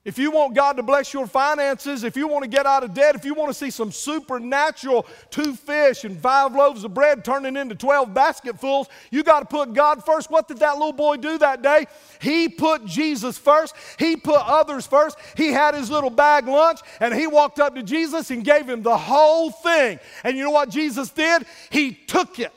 If 0.05 0.19
you 0.19 0.29
want 0.29 0.53
God 0.53 0.77
to 0.77 0.83
bless 0.83 1.11
your 1.15 1.25
finances, 1.25 2.03
if 2.03 2.15
you 2.15 2.27
want 2.27 2.43
to 2.43 2.47
get 2.47 2.67
out 2.67 2.83
of 2.83 2.93
debt, 2.93 3.15
if 3.15 3.25
you 3.25 3.33
want 3.33 3.49
to 3.49 3.55
see 3.55 3.71
some 3.71 3.91
supernatural 3.91 5.07
two 5.31 5.55
fish 5.55 6.03
and 6.03 6.15
five 6.21 6.53
loaves 6.53 6.83
of 6.83 6.93
bread 6.93 7.25
turning 7.25 7.57
into 7.57 7.73
12 7.73 8.13
basketfuls, 8.13 8.87
you 9.09 9.23
got 9.23 9.39
to 9.39 9.45
put 9.47 9.73
God 9.73 10.05
first. 10.05 10.29
What 10.29 10.47
did 10.47 10.59
that 10.59 10.73
little 10.73 10.93
boy 10.93 11.17
do 11.17 11.39
that 11.39 11.63
day? 11.63 11.87
He 12.21 12.47
put 12.49 12.85
Jesus 12.85 13.39
first. 13.39 13.73
He 13.97 14.15
put 14.15 14.39
others 14.41 14.85
first. 14.85 15.17
He 15.35 15.47
had 15.47 15.73
his 15.73 15.89
little 15.89 16.11
bag 16.11 16.47
lunch 16.47 16.81
and 16.99 17.11
he 17.11 17.25
walked 17.25 17.59
up 17.59 17.73
to 17.73 17.81
Jesus 17.81 18.29
and 18.29 18.43
gave 18.43 18.69
him 18.69 18.83
the 18.83 18.97
whole 18.97 19.49
thing. 19.49 19.97
And 20.23 20.37
you 20.37 20.43
know 20.43 20.51
what 20.51 20.69
Jesus 20.69 21.09
did? 21.09 21.47
He 21.71 21.93
took 21.93 22.37
it. 22.37 22.53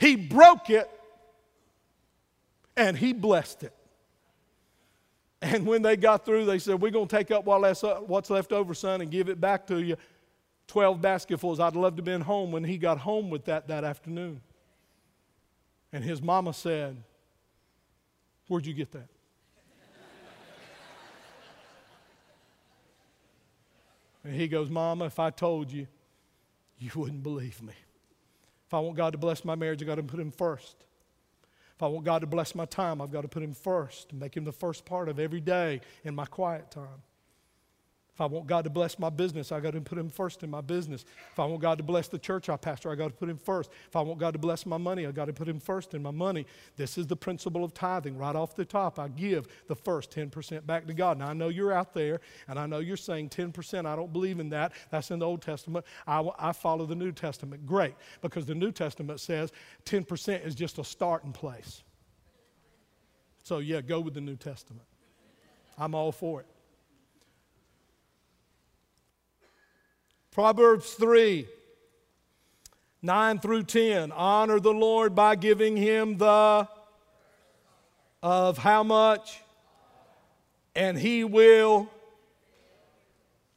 He 0.00 0.16
broke 0.16 0.70
it 0.70 0.90
and 2.76 2.96
he 2.96 3.12
blessed 3.12 3.62
it. 3.62 3.77
And 5.40 5.66
when 5.66 5.82
they 5.82 5.96
got 5.96 6.24
through, 6.24 6.46
they 6.46 6.58
said, 6.58 6.80
We're 6.80 6.90
going 6.90 7.06
to 7.06 7.16
take 7.16 7.30
up 7.30 7.44
what's 7.44 8.30
left 8.30 8.52
over, 8.52 8.74
son, 8.74 9.00
and 9.00 9.10
give 9.10 9.28
it 9.28 9.40
back 9.40 9.66
to 9.68 9.80
you. 9.80 9.96
12 10.66 11.00
basketfuls. 11.00 11.60
I'd 11.60 11.76
love 11.76 11.94
to 11.94 12.00
have 12.00 12.04
been 12.04 12.20
home 12.20 12.52
when 12.52 12.64
he 12.64 12.76
got 12.76 12.98
home 12.98 13.30
with 13.30 13.46
that 13.46 13.68
that 13.68 13.84
afternoon. 13.84 14.42
And 15.92 16.04
his 16.04 16.20
mama 16.20 16.52
said, 16.52 16.96
Where'd 18.48 18.66
you 18.66 18.74
get 18.74 18.92
that? 18.92 19.08
and 24.24 24.34
he 24.34 24.48
goes, 24.48 24.68
Mama, 24.68 25.06
if 25.06 25.18
I 25.18 25.30
told 25.30 25.72
you, 25.72 25.86
you 26.78 26.90
wouldn't 26.94 27.22
believe 27.22 27.62
me. 27.62 27.72
If 28.66 28.74
I 28.74 28.80
want 28.80 28.96
God 28.96 29.12
to 29.12 29.18
bless 29.18 29.44
my 29.44 29.54
marriage, 29.54 29.82
i 29.82 29.86
got 29.86 29.94
to 29.94 30.02
put 30.02 30.20
him 30.20 30.30
first. 30.30 30.84
If 31.78 31.84
I 31.84 31.86
want 31.86 32.04
God 32.04 32.22
to 32.22 32.26
bless 32.26 32.56
my 32.56 32.64
time, 32.64 33.00
I've 33.00 33.12
got 33.12 33.20
to 33.20 33.28
put 33.28 33.40
Him 33.40 33.54
first, 33.54 34.12
make 34.12 34.36
Him 34.36 34.42
the 34.42 34.50
first 34.50 34.84
part 34.84 35.08
of 35.08 35.20
every 35.20 35.40
day 35.40 35.80
in 36.02 36.12
my 36.12 36.24
quiet 36.24 36.72
time. 36.72 37.04
If 38.18 38.22
I 38.22 38.26
want 38.26 38.48
God 38.48 38.64
to 38.64 38.70
bless 38.70 38.98
my 38.98 39.10
business, 39.10 39.52
I 39.52 39.60
got 39.60 39.74
to 39.74 39.80
put 39.80 39.96
Him 39.96 40.08
first 40.08 40.42
in 40.42 40.50
my 40.50 40.60
business. 40.60 41.04
If 41.30 41.38
I 41.38 41.44
want 41.44 41.62
God 41.62 41.78
to 41.78 41.84
bless 41.84 42.08
the 42.08 42.18
church 42.18 42.48
I 42.48 42.56
pastor, 42.56 42.90
I 42.90 42.96
got 42.96 43.06
to 43.06 43.14
put 43.14 43.28
Him 43.28 43.38
first. 43.38 43.70
If 43.86 43.94
I 43.94 44.00
want 44.00 44.18
God 44.18 44.32
to 44.32 44.40
bless 44.40 44.66
my 44.66 44.76
money, 44.76 45.06
I 45.06 45.12
got 45.12 45.26
to 45.26 45.32
put 45.32 45.48
Him 45.48 45.60
first 45.60 45.94
in 45.94 46.02
my 46.02 46.10
money. 46.10 46.44
This 46.74 46.98
is 46.98 47.06
the 47.06 47.14
principle 47.14 47.62
of 47.62 47.74
tithing. 47.74 48.18
Right 48.18 48.34
off 48.34 48.56
the 48.56 48.64
top, 48.64 48.98
I 48.98 49.06
give 49.06 49.46
the 49.68 49.76
first 49.76 50.10
10% 50.10 50.66
back 50.66 50.88
to 50.88 50.94
God. 50.94 51.20
Now, 51.20 51.28
I 51.28 51.32
know 51.32 51.48
you're 51.48 51.72
out 51.72 51.94
there, 51.94 52.20
and 52.48 52.58
I 52.58 52.66
know 52.66 52.80
you're 52.80 52.96
saying 52.96 53.28
10%. 53.28 53.86
I 53.86 53.94
don't 53.94 54.12
believe 54.12 54.40
in 54.40 54.48
that. 54.48 54.72
That's 54.90 55.12
in 55.12 55.20
the 55.20 55.26
Old 55.26 55.40
Testament. 55.40 55.86
I, 56.04 56.28
I 56.40 56.50
follow 56.50 56.86
the 56.86 56.96
New 56.96 57.12
Testament. 57.12 57.66
Great, 57.66 57.94
because 58.20 58.46
the 58.46 58.54
New 58.56 58.72
Testament 58.72 59.20
says 59.20 59.52
10% 59.84 60.44
is 60.44 60.56
just 60.56 60.78
a 60.78 60.84
starting 60.84 61.30
place. 61.30 61.84
So, 63.44 63.58
yeah, 63.58 63.80
go 63.80 64.00
with 64.00 64.14
the 64.14 64.20
New 64.20 64.34
Testament. 64.34 64.86
I'm 65.78 65.94
all 65.94 66.10
for 66.10 66.40
it. 66.40 66.46
Proverbs 70.30 70.92
3 70.92 71.48
9 73.00 73.38
through 73.38 73.62
10. 73.62 74.12
Honor 74.12 74.60
the 74.60 74.72
Lord 74.72 75.14
by 75.14 75.36
giving 75.36 75.76
him 75.76 76.18
the 76.18 76.68
of 78.22 78.58
how 78.58 78.82
much? 78.82 79.40
And 80.74 80.98
he 80.98 81.24
will 81.24 81.88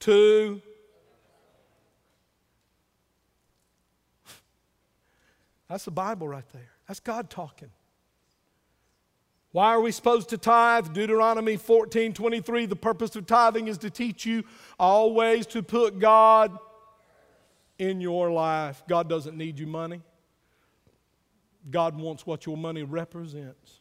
to. 0.01 0.61
That's 5.67 5.85
the 5.85 5.91
Bible 5.91 6.27
right 6.27 6.47
there. 6.51 6.69
That's 6.87 6.99
God 6.99 7.29
talking. 7.29 7.69
Why 9.51 9.67
are 9.67 9.81
we 9.81 9.91
supposed 9.91 10.29
to 10.29 10.37
tithe? 10.37 10.93
Deuteronomy 10.93 11.57
14 11.57 12.13
23. 12.13 12.65
The 12.67 12.75
purpose 12.75 13.15
of 13.15 13.25
tithing 13.25 13.67
is 13.67 13.77
to 13.79 13.89
teach 13.89 14.25
you 14.25 14.43
always 14.79 15.45
to 15.47 15.61
put 15.61 15.99
God 15.99 16.57
in 17.77 17.99
your 17.99 18.31
life. 18.31 18.83
God 18.87 19.09
doesn't 19.09 19.37
need 19.37 19.59
your 19.59 19.67
money, 19.67 20.01
God 21.69 21.97
wants 21.97 22.25
what 22.25 22.45
your 22.45 22.57
money 22.57 22.83
represents. 22.83 23.79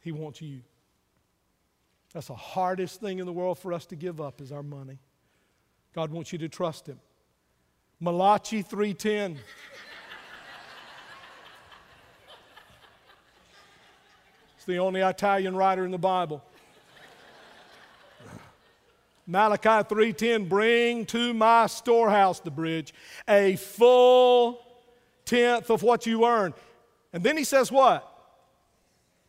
He 0.00 0.12
wants 0.12 0.40
you. 0.40 0.62
That's 2.14 2.28
the 2.28 2.34
hardest 2.34 3.00
thing 3.00 3.18
in 3.18 3.26
the 3.26 3.32
world 3.32 3.58
for 3.58 3.72
us 3.72 3.86
to 3.86 3.96
give 3.96 4.20
up 4.20 4.40
is 4.40 4.50
our 4.50 4.62
money. 4.62 4.98
God 5.94 6.10
wants 6.10 6.32
you 6.32 6.38
to 6.38 6.48
trust 6.48 6.88
him. 6.88 6.98
Malachi 8.00 8.62
3:10 8.62 9.38
It's 14.60 14.66
the 14.66 14.78
only 14.78 15.00
Italian 15.00 15.56
writer 15.56 15.86
in 15.86 15.90
the 15.90 15.96
Bible. 15.96 16.44
Malachi 19.26 19.82
3:10 19.88 20.50
bring 20.50 21.06
to 21.06 21.32
my 21.32 21.66
storehouse 21.66 22.40
the 22.40 22.50
bridge 22.50 22.92
a 23.26 23.56
full 23.56 24.62
tenth 25.24 25.70
of 25.70 25.82
what 25.82 26.04
you 26.04 26.26
earn. 26.26 26.52
And 27.14 27.22
then 27.22 27.38
he 27.38 27.44
says 27.44 27.72
what? 27.72 28.06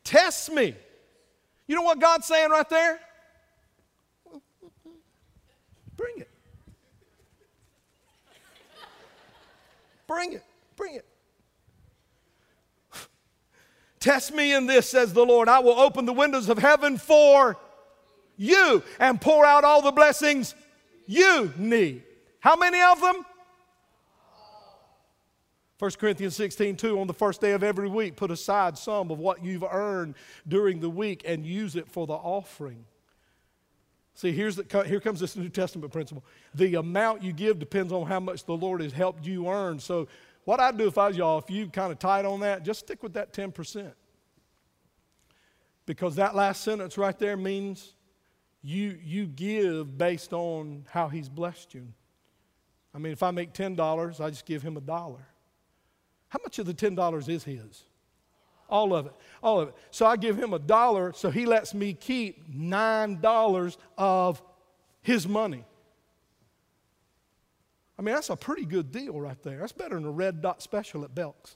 Test 0.03 0.51
me. 0.51 0.75
You 1.65 1.77
know 1.77 1.83
what 1.83 1.99
God's 1.99 2.27
saying 2.27 2.49
right 2.49 2.67
there? 2.67 2.99
Bring 5.95 6.17
it. 6.17 6.29
Bring 10.07 10.33
it. 10.33 10.43
Bring 10.75 10.95
it. 10.95 11.05
Test 14.01 14.33
me 14.33 14.53
in 14.53 14.65
this, 14.65 14.89
says 14.89 15.13
the 15.13 15.23
Lord. 15.23 15.47
I 15.47 15.59
will 15.59 15.79
open 15.79 16.05
the 16.05 16.13
windows 16.13 16.49
of 16.49 16.57
heaven 16.57 16.97
for 16.97 17.55
you 18.35 18.83
and 18.99 19.21
pour 19.21 19.45
out 19.45 19.63
all 19.63 19.83
the 19.83 19.91
blessings 19.91 20.55
you 21.05 21.53
need. 21.55 22.01
How 22.39 22.55
many 22.55 22.81
of 22.81 22.99
them? 22.99 23.23
1 25.77 25.91
Corinthians 25.99 26.35
16, 26.35 26.75
2, 26.75 26.99
on 26.99 27.07
the 27.07 27.13
first 27.13 27.41
day 27.41 27.51
of 27.51 27.63
every 27.63 27.87
week, 27.87 28.15
put 28.15 28.31
aside 28.31 28.77
some 28.77 29.11
of 29.11 29.19
what 29.19 29.43
you've 29.43 29.63
earned 29.63 30.15
during 30.47 30.79
the 30.79 30.89
week 30.89 31.23
and 31.25 31.45
use 31.45 31.75
it 31.75 31.87
for 31.87 32.07
the 32.07 32.13
offering. 32.13 32.85
See, 34.15 34.31
here's 34.31 34.55
the, 34.55 34.83
here 34.87 34.99
comes 34.99 35.19
this 35.19 35.35
New 35.35 35.49
Testament 35.49 35.91
principle. 35.91 36.23
The 36.53 36.75
amount 36.75 37.23
you 37.23 37.33
give 37.33 37.59
depends 37.59 37.93
on 37.93 38.07
how 38.07 38.19
much 38.19 38.45
the 38.45 38.55
Lord 38.55 38.81
has 38.81 38.93
helped 38.93 39.25
you 39.25 39.47
earn. 39.47 39.79
So, 39.79 40.07
what 40.45 40.59
I'd 40.59 40.77
do 40.77 40.87
if 40.87 40.97
I 40.97 41.07
was 41.07 41.17
y'all, 41.17 41.39
if 41.39 41.49
you 41.49 41.67
kind 41.67 41.91
of 41.91 41.99
tight 41.99 42.25
on 42.25 42.39
that, 42.41 42.63
just 42.63 42.81
stick 42.81 43.03
with 43.03 43.13
that 43.13 43.33
10%. 43.33 43.91
Because 45.85 46.15
that 46.15 46.35
last 46.35 46.63
sentence 46.63 46.97
right 46.97 47.17
there 47.17 47.37
means 47.37 47.93
you, 48.63 48.97
you 49.03 49.25
give 49.25 49.97
based 49.97 50.33
on 50.33 50.85
how 50.89 51.07
he's 51.07 51.29
blessed 51.29 51.73
you. 51.73 51.87
I 52.93 52.97
mean, 52.97 53.13
if 53.13 53.23
I 53.23 53.31
make 53.31 53.53
$10, 53.53 54.19
I 54.19 54.29
just 54.29 54.45
give 54.45 54.61
him 54.61 54.77
a 54.77 54.81
dollar. 54.81 55.27
How 56.29 56.39
much 56.43 56.59
of 56.59 56.65
the 56.65 56.73
$10 56.73 57.29
is 57.29 57.43
his? 57.43 57.83
All 58.69 58.93
of 58.93 59.07
it. 59.07 59.13
All 59.43 59.59
of 59.59 59.69
it. 59.69 59.75
So 59.91 60.05
I 60.05 60.15
give 60.15 60.37
him 60.37 60.53
a 60.53 60.59
dollar, 60.59 61.13
so 61.13 61.29
he 61.29 61.45
lets 61.45 61.73
me 61.73 61.93
keep 61.93 62.49
$9 62.53 63.77
of 63.97 64.41
his 65.01 65.27
money. 65.27 65.65
I 68.01 68.03
mean, 68.03 68.15
that's 68.15 68.31
a 68.31 68.35
pretty 68.35 68.65
good 68.65 68.91
deal 68.91 69.21
right 69.21 69.39
there. 69.43 69.59
That's 69.59 69.73
better 69.73 69.93
than 69.93 70.05
a 70.05 70.09
red 70.09 70.41
dot 70.41 70.63
special 70.63 71.03
at 71.03 71.13
Belk's. 71.13 71.55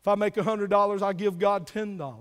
If 0.00 0.06
I 0.06 0.14
make 0.14 0.36
$100, 0.36 1.02
I 1.02 1.12
give 1.12 1.36
God 1.40 1.66
$10. 1.66 2.20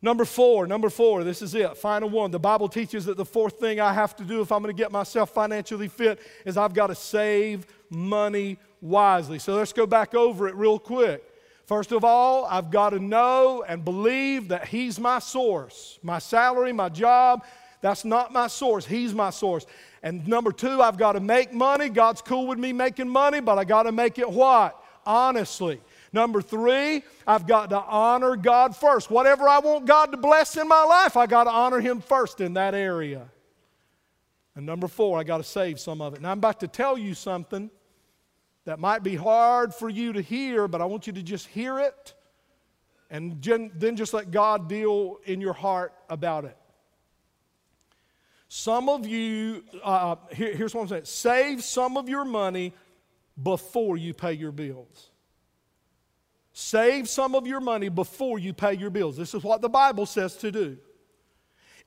Number 0.00 0.24
four, 0.24 0.68
number 0.68 0.88
four, 0.88 1.24
this 1.24 1.42
is 1.42 1.56
it, 1.56 1.76
final 1.76 2.08
one. 2.08 2.30
The 2.30 2.38
Bible 2.38 2.68
teaches 2.68 3.06
that 3.06 3.16
the 3.16 3.24
fourth 3.24 3.58
thing 3.58 3.80
I 3.80 3.92
have 3.92 4.14
to 4.16 4.22
do 4.22 4.40
if 4.40 4.52
I'm 4.52 4.62
going 4.62 4.72
to 4.72 4.80
get 4.80 4.92
myself 4.92 5.30
financially 5.30 5.88
fit 5.88 6.20
is 6.46 6.56
I've 6.56 6.74
got 6.74 6.86
to 6.86 6.94
save 6.94 7.66
money 7.90 8.58
wisely. 8.80 9.40
So 9.40 9.56
let's 9.56 9.72
go 9.72 9.84
back 9.84 10.14
over 10.14 10.46
it 10.46 10.54
real 10.54 10.78
quick. 10.78 11.24
First 11.66 11.90
of 11.90 12.04
all, 12.04 12.44
I've 12.44 12.70
got 12.70 12.90
to 12.90 13.00
know 13.00 13.64
and 13.66 13.84
believe 13.84 14.46
that 14.48 14.68
He's 14.68 15.00
my 15.00 15.18
source. 15.18 15.98
My 16.04 16.20
salary, 16.20 16.72
my 16.72 16.88
job, 16.88 17.42
that's 17.84 18.02
not 18.02 18.32
my 18.32 18.46
source. 18.46 18.86
He's 18.86 19.12
my 19.12 19.28
source. 19.28 19.66
And 20.02 20.26
number 20.26 20.52
two, 20.52 20.80
I've 20.80 20.96
got 20.96 21.12
to 21.12 21.20
make 21.20 21.52
money. 21.52 21.90
God's 21.90 22.22
cool 22.22 22.46
with 22.46 22.58
me 22.58 22.72
making 22.72 23.10
money, 23.10 23.40
but 23.40 23.58
I 23.58 23.64
got 23.64 23.82
to 23.82 23.92
make 23.92 24.18
it 24.18 24.30
what? 24.30 24.82
Honestly. 25.04 25.82
Number 26.10 26.40
three, 26.40 27.02
I've 27.26 27.46
got 27.46 27.68
to 27.68 27.78
honor 27.78 28.36
God 28.36 28.74
first. 28.74 29.10
Whatever 29.10 29.46
I 29.46 29.58
want 29.58 29.84
God 29.84 30.12
to 30.12 30.16
bless 30.16 30.56
in 30.56 30.66
my 30.66 30.82
life, 30.82 31.18
I 31.18 31.26
got 31.26 31.44
to 31.44 31.50
honor 31.50 31.78
Him 31.78 32.00
first 32.00 32.40
in 32.40 32.54
that 32.54 32.74
area. 32.74 33.28
And 34.56 34.64
number 34.64 34.88
four, 34.88 35.18
I 35.18 35.22
got 35.22 35.36
to 35.36 35.44
save 35.44 35.78
some 35.78 36.00
of 36.00 36.14
it. 36.14 36.22
Now, 36.22 36.30
I'm 36.30 36.38
about 36.38 36.60
to 36.60 36.68
tell 36.68 36.96
you 36.96 37.12
something 37.12 37.70
that 38.64 38.78
might 38.78 39.02
be 39.02 39.14
hard 39.14 39.74
for 39.74 39.90
you 39.90 40.14
to 40.14 40.22
hear, 40.22 40.68
but 40.68 40.80
I 40.80 40.86
want 40.86 41.06
you 41.06 41.12
to 41.12 41.22
just 41.22 41.48
hear 41.48 41.80
it 41.80 42.14
and 43.10 43.42
then 43.42 43.94
just 43.94 44.14
let 44.14 44.30
God 44.30 44.70
deal 44.70 45.18
in 45.26 45.42
your 45.42 45.52
heart 45.52 45.92
about 46.08 46.46
it. 46.46 46.56
Some 48.56 48.88
of 48.88 49.04
you, 49.04 49.64
uh, 49.82 50.14
here, 50.30 50.54
here's 50.54 50.76
what 50.76 50.82
I'm 50.82 50.88
saying 50.88 51.06
save 51.06 51.64
some 51.64 51.96
of 51.96 52.08
your 52.08 52.24
money 52.24 52.72
before 53.42 53.96
you 53.96 54.14
pay 54.14 54.34
your 54.34 54.52
bills. 54.52 55.10
Save 56.52 57.08
some 57.08 57.34
of 57.34 57.48
your 57.48 57.58
money 57.58 57.88
before 57.88 58.38
you 58.38 58.52
pay 58.52 58.74
your 58.74 58.90
bills. 58.90 59.16
This 59.16 59.34
is 59.34 59.42
what 59.42 59.60
the 59.60 59.68
Bible 59.68 60.06
says 60.06 60.36
to 60.36 60.52
do. 60.52 60.78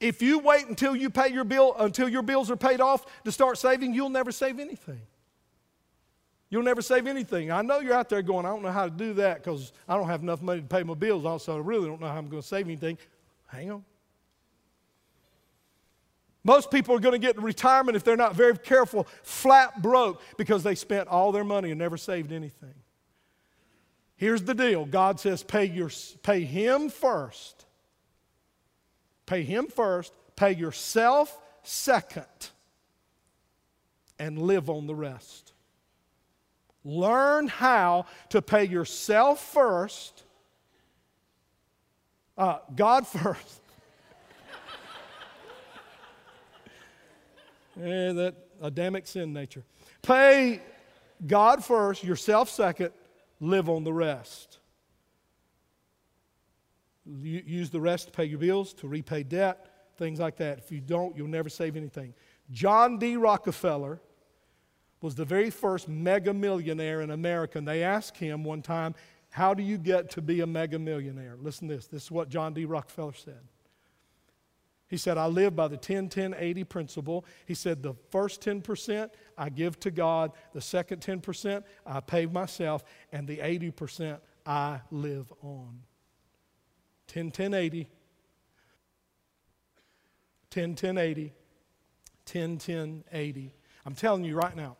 If 0.01 0.21
you 0.21 0.39
wait 0.39 0.67
until 0.67 0.93
you 0.93 1.09
pay 1.09 1.29
your 1.29 1.45
bill, 1.45 1.73
until 1.79 2.09
your 2.09 2.21
bills 2.21 2.51
are 2.51 2.57
paid 2.57 2.81
off 2.81 3.05
to 3.23 3.31
start 3.31 3.57
saving, 3.57 3.93
you'll 3.93 4.09
never 4.09 4.33
save 4.33 4.59
anything. 4.59 4.99
You'll 6.49 6.63
never 6.63 6.81
save 6.81 7.07
anything. 7.07 7.49
I 7.49 7.61
know 7.61 7.79
you're 7.79 7.93
out 7.93 8.09
there 8.09 8.21
going, 8.21 8.45
I 8.45 8.49
don't 8.49 8.63
know 8.63 8.73
how 8.73 8.83
to 8.83 8.91
do 8.91 9.13
that 9.13 9.41
because 9.41 9.71
I 9.87 9.95
don't 9.95 10.09
have 10.09 10.21
enough 10.21 10.41
money 10.41 10.59
to 10.59 10.67
pay 10.67 10.83
my 10.83 10.95
bills. 10.95 11.23
Also, 11.23 11.55
I 11.55 11.61
really 11.61 11.87
don't 11.87 12.01
know 12.01 12.07
how 12.07 12.17
I'm 12.17 12.27
going 12.27 12.41
to 12.41 12.47
save 12.47 12.65
anything. 12.65 12.97
Hang 13.45 13.71
on. 13.71 13.85
Most 16.47 16.71
people 16.71 16.95
are 16.95 16.99
going 16.99 17.11
to 17.11 17.19
get 17.19 17.37
retirement 17.41 17.97
if 17.97 18.05
they're 18.05 18.15
not 18.15 18.33
very 18.33 18.57
careful, 18.57 19.05
flat 19.21 19.81
broke 19.81 20.21
because 20.37 20.63
they 20.63 20.75
spent 20.75 21.09
all 21.09 21.33
their 21.33 21.43
money 21.43 21.71
and 21.71 21.77
never 21.77 21.97
saved 21.97 22.31
anything. 22.31 22.73
Here's 24.15 24.43
the 24.43 24.53
deal 24.55 24.85
God 24.85 25.19
says, 25.19 25.43
pay, 25.43 25.65
your, 25.65 25.91
pay 26.23 26.45
Him 26.45 26.87
first. 26.87 27.65
Pay 29.25 29.43
Him 29.43 29.67
first, 29.67 30.13
pay 30.37 30.55
yourself 30.55 31.37
second, 31.63 32.23
and 34.17 34.41
live 34.41 34.69
on 34.69 34.87
the 34.87 34.95
rest. 34.95 35.51
Learn 36.85 37.49
how 37.49 38.05
to 38.29 38.41
pay 38.41 38.63
yourself 38.63 39.43
first, 39.43 40.23
uh, 42.37 42.59
God 42.73 43.05
first. 43.07 43.66
Eh, 47.81 48.13
that 48.13 48.35
Adamic 48.61 49.07
sin 49.07 49.33
nature. 49.33 49.63
Pay 50.01 50.61
God 51.25 51.63
first, 51.63 52.03
yourself 52.03 52.49
second, 52.49 52.91
live 53.39 53.69
on 53.69 53.83
the 53.83 53.93
rest. 53.93 54.59
Use 57.05 57.69
the 57.69 57.79
rest 57.79 58.07
to 58.07 58.11
pay 58.11 58.25
your 58.25 58.39
bills, 58.39 58.73
to 58.75 58.87
repay 58.87 59.23
debt, 59.23 59.67
things 59.97 60.19
like 60.19 60.37
that. 60.37 60.57
If 60.57 60.71
you 60.71 60.81
don't, 60.81 61.15
you'll 61.15 61.27
never 61.27 61.49
save 61.49 61.77
anything. 61.77 62.13
John 62.51 62.97
D. 62.97 63.15
Rockefeller 63.15 64.01
was 65.01 65.15
the 65.15 65.25
very 65.25 65.49
first 65.49 65.87
mega 65.87 66.33
millionaire 66.33 67.01
in 67.01 67.11
America. 67.11 67.57
And 67.57 67.67
they 67.67 67.83
asked 67.83 68.17
him 68.17 68.43
one 68.43 68.61
time, 68.61 68.95
How 69.29 69.53
do 69.53 69.63
you 69.63 69.77
get 69.77 70.09
to 70.11 70.21
be 70.21 70.41
a 70.41 70.47
mega 70.47 70.79
millionaire? 70.79 71.37
Listen 71.39 71.67
to 71.69 71.75
this. 71.75 71.87
This 71.87 72.03
is 72.03 72.11
what 72.11 72.29
John 72.29 72.53
D. 72.53 72.65
Rockefeller 72.65 73.13
said. 73.13 73.39
He 74.87 74.97
said, 74.97 75.17
I 75.17 75.27
live 75.27 75.55
by 75.55 75.67
the 75.67 75.77
10 75.77 76.09
10 76.09 76.35
80 76.37 76.63
principle. 76.63 77.25
He 77.45 77.53
said, 77.53 77.83
the 77.83 77.93
first 78.09 78.41
10% 78.41 79.09
I 79.37 79.49
give 79.49 79.79
to 79.81 79.91
God, 79.91 80.31
the 80.53 80.61
second 80.61 81.01
10% 81.01 81.63
I 81.85 81.99
pay 81.99 82.25
myself, 82.25 82.83
and 83.11 83.27
the 83.27 83.37
80% 83.37 84.19
I 84.45 84.81
live 84.91 85.31
on. 85.41 85.81
10 87.07 87.31
10 87.31 87.53
80. 87.53 87.89
10 90.49 90.75
10 90.75 90.97
80. 90.97 91.33
10 92.25 92.57
10 92.57 93.03
80. 93.11 93.53
I'm 93.85 93.95
telling 93.95 94.23
you 94.23 94.35
right 94.35 94.55
now, 94.55 94.77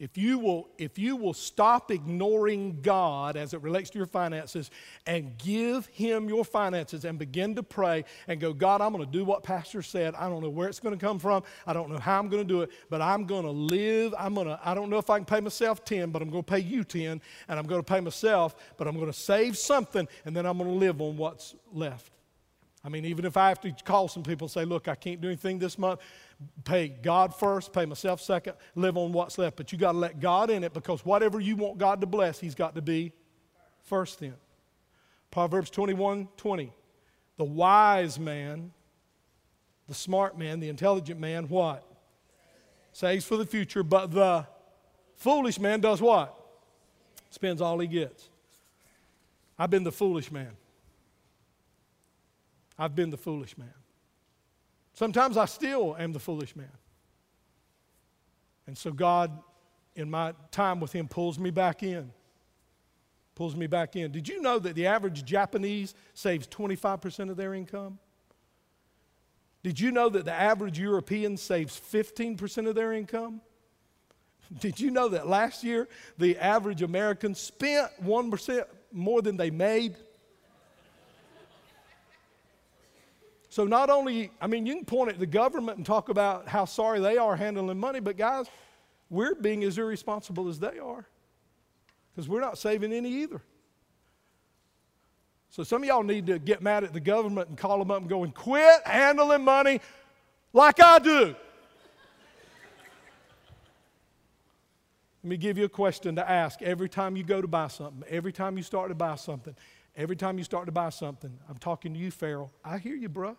if 0.00 0.16
you 0.16 0.38
will, 0.38 0.70
if 0.78 0.98
you 0.98 1.14
will 1.14 1.34
stop 1.34 1.90
ignoring 1.90 2.80
God 2.80 3.36
as 3.36 3.52
it 3.52 3.60
relates 3.60 3.90
to 3.90 3.98
your 3.98 4.06
finances 4.06 4.70
and 5.06 5.36
give 5.36 5.84
Him 5.88 6.26
your 6.26 6.42
finances 6.42 7.04
and 7.04 7.18
begin 7.18 7.54
to 7.56 7.62
pray 7.62 8.06
and 8.26 8.40
go, 8.40 8.54
God, 8.54 8.80
I'm 8.80 8.92
going 8.92 9.04
to 9.04 9.10
do 9.10 9.26
what 9.26 9.42
Pastor 9.42 9.82
said. 9.82 10.14
I 10.14 10.30
don't 10.30 10.42
know 10.42 10.48
where 10.48 10.68
it's 10.68 10.80
going 10.80 10.98
to 10.98 11.06
come 11.06 11.18
from. 11.18 11.42
I 11.66 11.74
don't 11.74 11.90
know 11.90 11.98
how 11.98 12.18
I'm 12.18 12.30
going 12.30 12.42
to 12.42 12.48
do 12.48 12.62
it, 12.62 12.70
but 12.88 13.02
I'm 13.02 13.26
going 13.26 13.44
to 13.44 13.50
live. 13.50 14.14
I'm 14.18 14.34
going 14.34 14.46
to, 14.46 14.58
I 14.64 14.72
don't 14.72 14.88
know 14.88 14.96
if 14.96 15.10
I 15.10 15.18
can 15.18 15.26
pay 15.26 15.40
myself 15.40 15.84
10, 15.84 16.08
but 16.10 16.22
I'm 16.22 16.30
going 16.30 16.44
to 16.44 16.50
pay 16.50 16.60
you 16.60 16.82
10, 16.82 17.20
and 17.48 17.58
I'm 17.58 17.66
going 17.66 17.82
to 17.82 17.86
pay 17.86 18.00
myself, 18.00 18.56
but 18.78 18.88
I'm 18.88 18.94
going 18.94 19.12
to 19.12 19.18
save 19.18 19.58
something, 19.58 20.08
and 20.24 20.34
then 20.34 20.46
I'm 20.46 20.56
going 20.56 20.70
to 20.70 20.76
live 20.76 21.02
on 21.02 21.18
what's 21.18 21.54
left. 21.74 22.10
I 22.82 22.88
mean, 22.88 23.04
even 23.04 23.26
if 23.26 23.36
I 23.36 23.48
have 23.48 23.60
to 23.60 23.72
call 23.84 24.08
some 24.08 24.22
people 24.22 24.46
and 24.46 24.52
say, 24.52 24.64
look, 24.64 24.88
I 24.88 24.94
can't 24.94 25.20
do 25.20 25.28
anything 25.28 25.58
this 25.58 25.78
month, 25.78 26.00
pay 26.64 26.88
God 26.88 27.34
first, 27.34 27.72
pay 27.72 27.86
myself 27.86 28.20
second, 28.20 28.54
live 28.74 28.96
on 28.96 29.12
what's 29.12 29.38
left. 29.38 29.56
But 29.56 29.72
you 29.72 29.78
got 29.78 29.92
to 29.92 29.98
let 29.98 30.20
God 30.20 30.50
in 30.50 30.64
it 30.64 30.72
because 30.72 31.04
whatever 31.04 31.40
you 31.40 31.56
want 31.56 31.78
God 31.78 32.00
to 32.00 32.06
bless, 32.06 32.38
He's 32.40 32.54
got 32.54 32.74
to 32.74 32.82
be 32.82 33.12
first 33.84 34.22
in. 34.22 34.34
Proverbs 35.30 35.70
21 35.70 36.28
20. 36.36 36.72
The 37.36 37.44
wise 37.44 38.18
man, 38.18 38.72
the 39.88 39.94
smart 39.94 40.38
man, 40.38 40.60
the 40.60 40.68
intelligent 40.68 41.18
man, 41.18 41.48
what? 41.48 41.84
Saves 42.92 43.24
for 43.24 43.36
the 43.36 43.46
future, 43.46 43.82
but 43.82 44.12
the 44.12 44.46
foolish 45.16 45.58
man 45.58 45.80
does 45.80 46.02
what? 46.02 46.34
Spends 47.30 47.60
all 47.60 47.78
he 47.78 47.86
gets. 47.86 48.28
I've 49.58 49.70
been 49.70 49.84
the 49.84 49.92
foolish 49.92 50.30
man. 50.32 50.50
I've 52.78 52.94
been 52.94 53.10
the 53.10 53.18
foolish 53.18 53.56
man. 53.56 53.72
Sometimes 55.00 55.38
I 55.38 55.46
still 55.46 55.96
am 55.98 56.12
the 56.12 56.18
foolish 56.18 56.54
man. 56.54 56.76
And 58.66 58.76
so 58.76 58.92
God, 58.92 59.30
in 59.96 60.10
my 60.10 60.34
time 60.50 60.78
with 60.78 60.92
Him, 60.92 61.08
pulls 61.08 61.38
me 61.38 61.50
back 61.50 61.82
in. 61.82 62.12
Pulls 63.34 63.56
me 63.56 63.66
back 63.66 63.96
in. 63.96 64.12
Did 64.12 64.28
you 64.28 64.42
know 64.42 64.58
that 64.58 64.74
the 64.74 64.86
average 64.86 65.24
Japanese 65.24 65.94
saves 66.12 66.46
25% 66.48 67.30
of 67.30 67.38
their 67.38 67.54
income? 67.54 67.98
Did 69.62 69.80
you 69.80 69.90
know 69.90 70.10
that 70.10 70.26
the 70.26 70.34
average 70.34 70.78
European 70.78 71.38
saves 71.38 71.80
15% 71.80 72.68
of 72.68 72.74
their 72.74 72.92
income? 72.92 73.40
Did 74.60 74.78
you 74.78 74.90
know 74.90 75.08
that 75.08 75.26
last 75.26 75.64
year 75.64 75.88
the 76.18 76.36
average 76.36 76.82
American 76.82 77.34
spent 77.34 77.90
1% 78.04 78.64
more 78.92 79.22
than 79.22 79.38
they 79.38 79.50
made? 79.50 79.96
So, 83.50 83.64
not 83.64 83.90
only, 83.90 84.30
I 84.40 84.46
mean, 84.46 84.64
you 84.64 84.76
can 84.76 84.84
point 84.84 85.10
at 85.10 85.18
the 85.18 85.26
government 85.26 85.76
and 85.76 85.84
talk 85.84 86.08
about 86.08 86.46
how 86.46 86.64
sorry 86.64 87.00
they 87.00 87.18
are 87.18 87.34
handling 87.34 87.80
money, 87.80 87.98
but 87.98 88.16
guys, 88.16 88.46
we're 89.10 89.34
being 89.34 89.64
as 89.64 89.76
irresponsible 89.76 90.48
as 90.48 90.60
they 90.60 90.78
are 90.78 91.04
because 92.12 92.28
we're 92.28 92.40
not 92.40 92.58
saving 92.58 92.92
any 92.92 93.10
either. 93.10 93.42
So, 95.48 95.64
some 95.64 95.82
of 95.82 95.88
y'all 95.88 96.04
need 96.04 96.26
to 96.28 96.38
get 96.38 96.62
mad 96.62 96.84
at 96.84 96.92
the 96.92 97.00
government 97.00 97.48
and 97.48 97.58
call 97.58 97.80
them 97.80 97.90
up 97.90 98.02
and 98.02 98.08
go 98.08 98.22
and 98.22 98.32
quit 98.32 98.86
handling 98.86 99.42
money 99.42 99.80
like 100.52 100.80
I 100.80 101.00
do. 101.00 101.34
Let 105.24 105.28
me 105.28 105.36
give 105.36 105.58
you 105.58 105.64
a 105.64 105.68
question 105.68 106.14
to 106.16 106.30
ask 106.30 106.62
every 106.62 106.88
time 106.88 107.16
you 107.16 107.24
go 107.24 107.42
to 107.42 107.48
buy 107.48 107.66
something, 107.66 108.04
every 108.08 108.32
time 108.32 108.56
you 108.56 108.62
start 108.62 108.90
to 108.90 108.94
buy 108.94 109.16
something. 109.16 109.56
Every 109.96 110.16
time 110.16 110.38
you 110.38 110.44
start 110.44 110.66
to 110.66 110.72
buy 110.72 110.90
something, 110.90 111.38
I'm 111.48 111.58
talking 111.58 111.92
to 111.94 111.98
you, 111.98 112.10
Farrell. 112.10 112.52
I 112.64 112.78
hear 112.78 112.94
you, 112.94 113.08
bruh. 113.08 113.36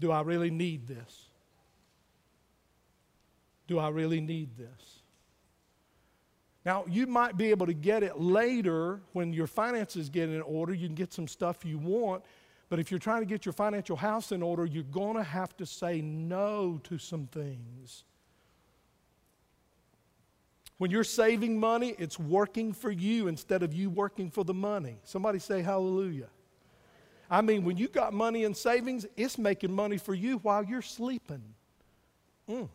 Do 0.00 0.10
I 0.10 0.22
really 0.22 0.50
need 0.50 0.88
this? 0.88 1.28
Do 3.68 3.78
I 3.78 3.88
really 3.88 4.20
need 4.20 4.56
this? 4.56 5.02
Now, 6.64 6.84
you 6.88 7.06
might 7.06 7.36
be 7.36 7.50
able 7.50 7.66
to 7.66 7.74
get 7.74 8.02
it 8.02 8.20
later 8.20 9.00
when 9.12 9.32
your 9.32 9.46
finances 9.46 10.08
get 10.08 10.28
in 10.28 10.42
order. 10.42 10.72
You 10.72 10.86
can 10.86 10.94
get 10.94 11.12
some 11.12 11.28
stuff 11.28 11.64
you 11.64 11.78
want. 11.78 12.24
But 12.68 12.78
if 12.78 12.90
you're 12.90 13.00
trying 13.00 13.20
to 13.20 13.26
get 13.26 13.44
your 13.44 13.52
financial 13.52 13.96
house 13.96 14.32
in 14.32 14.42
order, 14.42 14.64
you're 14.64 14.84
going 14.84 15.16
to 15.16 15.22
have 15.22 15.56
to 15.58 15.66
say 15.66 16.00
no 16.00 16.80
to 16.84 16.98
some 16.98 17.26
things. 17.26 18.04
When 20.82 20.90
you're 20.90 21.04
saving 21.04 21.60
money, 21.60 21.94
it's 21.96 22.18
working 22.18 22.72
for 22.72 22.90
you 22.90 23.28
instead 23.28 23.62
of 23.62 23.72
you 23.72 23.88
working 23.88 24.28
for 24.28 24.42
the 24.42 24.52
money. 24.52 24.96
Somebody 25.04 25.38
say 25.38 25.62
hallelujah. 25.62 26.26
I 27.30 27.40
mean, 27.40 27.62
when 27.62 27.76
you 27.76 27.86
got 27.86 28.12
money 28.12 28.42
in 28.42 28.52
savings, 28.52 29.06
it's 29.16 29.38
making 29.38 29.70
money 29.70 29.96
for 29.96 30.12
you 30.12 30.38
while 30.38 30.64
you're 30.64 30.82
sleeping. 30.82 31.44
Mm. 32.50 32.68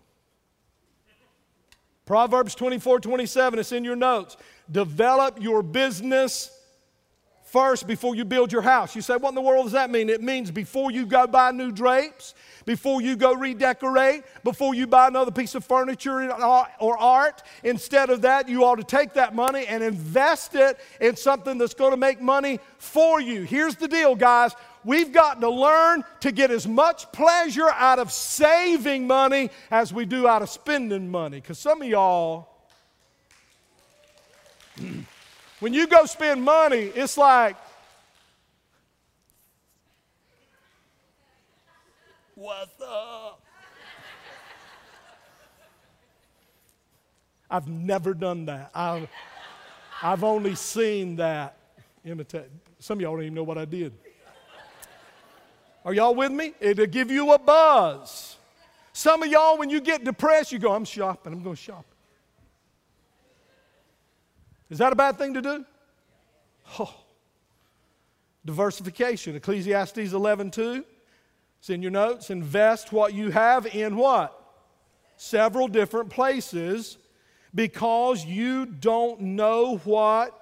Proverbs 2.06 2.56
24 2.56 3.02
27, 3.02 3.60
it's 3.60 3.74
in 3.74 3.84
your 3.84 3.98
notes. 3.98 4.38
Develop 4.72 5.42
your 5.42 5.62
business 5.62 6.57
first 7.48 7.88
before 7.88 8.14
you 8.16 8.26
build 8.26 8.52
your 8.52 8.62
house. 8.62 8.96
You 8.96 9.02
say, 9.02 9.16
what 9.16 9.30
in 9.30 9.36
the 9.36 9.42
world 9.42 9.66
does 9.66 9.72
that 9.72 9.90
mean? 9.90 10.10
It 10.10 10.22
means 10.22 10.52
before 10.52 10.92
you 10.92 11.06
go 11.06 11.28
buy 11.28 11.52
new 11.52 11.72
drapes, 11.72 12.36
before 12.66 13.02
you 13.02 13.16
go 13.16 13.34
redecorate, 13.34 14.24
before 14.44 14.76
you 14.76 14.86
buy 14.86 15.08
another 15.08 15.32
piece 15.32 15.56
of 15.56 15.64
furniture 15.64 16.30
or 16.32 16.98
art. 16.98 17.44
Instead 17.64 18.10
of 18.10 18.22
that, 18.24 18.50
you 18.50 18.66
ought 18.66 18.76
to 18.76 18.84
take 18.84 19.14
that 19.14 19.34
money 19.34 19.66
and 19.66 19.82
invest 19.82 20.56
it 20.56 20.78
in 21.00 21.16
something 21.16 21.58
that's 21.58 21.74
going 21.74 21.92
to 21.92 21.98
make 21.98 22.22
money 22.22 22.60
for 22.78 23.22
you. 23.22 23.44
Here's 23.44 23.76
the 23.76 23.88
deal, 23.88 24.16
guys. 24.16 24.52
We've 24.84 25.12
got 25.12 25.40
to 25.42 25.50
learn 25.50 26.04
to 26.22 26.32
get 26.32 26.52
as 26.52 26.68
much 26.68 27.12
pleasure 27.12 27.70
out 27.70 28.00
of 28.00 28.12
saving 28.12 29.08
money 29.08 29.50
as 29.72 29.94
we 29.94 30.06
do 30.06 30.28
out 30.28 30.42
of 30.42 30.50
spending 30.50 31.10
money. 31.10 31.40
Because 31.40 31.60
some 31.60 31.82
of 31.82 31.88
y'all, 31.88 32.50
when 35.60 35.74
you 35.74 35.88
go 35.88 36.06
spend 36.06 36.44
money, 36.44 36.92
it's 36.96 37.18
like, 37.18 37.56
What's 42.38 42.80
up? 42.82 43.42
I've 47.50 47.68
never 47.68 48.14
done 48.14 48.46
that. 48.46 48.70
I've, 48.76 49.08
I've 50.04 50.24
only 50.24 50.54
seen 50.54 51.16
that 51.16 51.58
imitate. 52.06 52.46
Some 52.78 53.00
of 53.00 53.02
y'all 53.02 53.16
don't 53.16 53.24
even 53.24 53.34
know 53.34 53.42
what 53.42 53.58
I 53.58 53.66
did. 53.66 53.92
Are 55.84 55.96
y'all 55.96 56.14
with 56.14 56.32
me? 56.32 56.54
It'll 56.60 56.86
give 56.86 57.10
you 57.10 57.32
a 57.32 57.40
buzz. 57.40 58.38
Some 58.94 59.24
of 59.24 59.30
y'all, 59.30 59.58
when 59.58 59.72
you 59.72 59.82
get 59.82 60.04
depressed, 60.04 60.52
you 60.52 60.60
go, 60.60 60.74
I'm 60.74 60.86
shopping, 60.86 61.34
I'm 61.34 61.42
going 61.42 61.56
shopping. 61.56 61.97
Is 64.70 64.80
that 64.80 64.92
a 64.92 64.96
bad 64.96 65.18
thing 65.18 65.34
to 65.34 65.42
do? 65.42 65.66
Oh. 66.80 66.94
Diversification. 68.46 69.36
Ecclesiastes 69.36 70.14
11 70.14 70.52
2. 70.52 70.86
It's 71.60 71.70
in 71.70 71.82
your 71.82 71.92
notes. 71.92 72.30
Invest 72.30 72.92
what 72.92 73.14
you 73.14 73.32
have 73.32 73.66
in 73.66 73.96
what? 73.96 74.34
Several 75.18 75.68
different 75.68 76.10
places 76.10 76.98
because 77.54 78.26
you 78.26 78.66
don't 78.66 79.20
know 79.22 79.78
what 79.84 80.34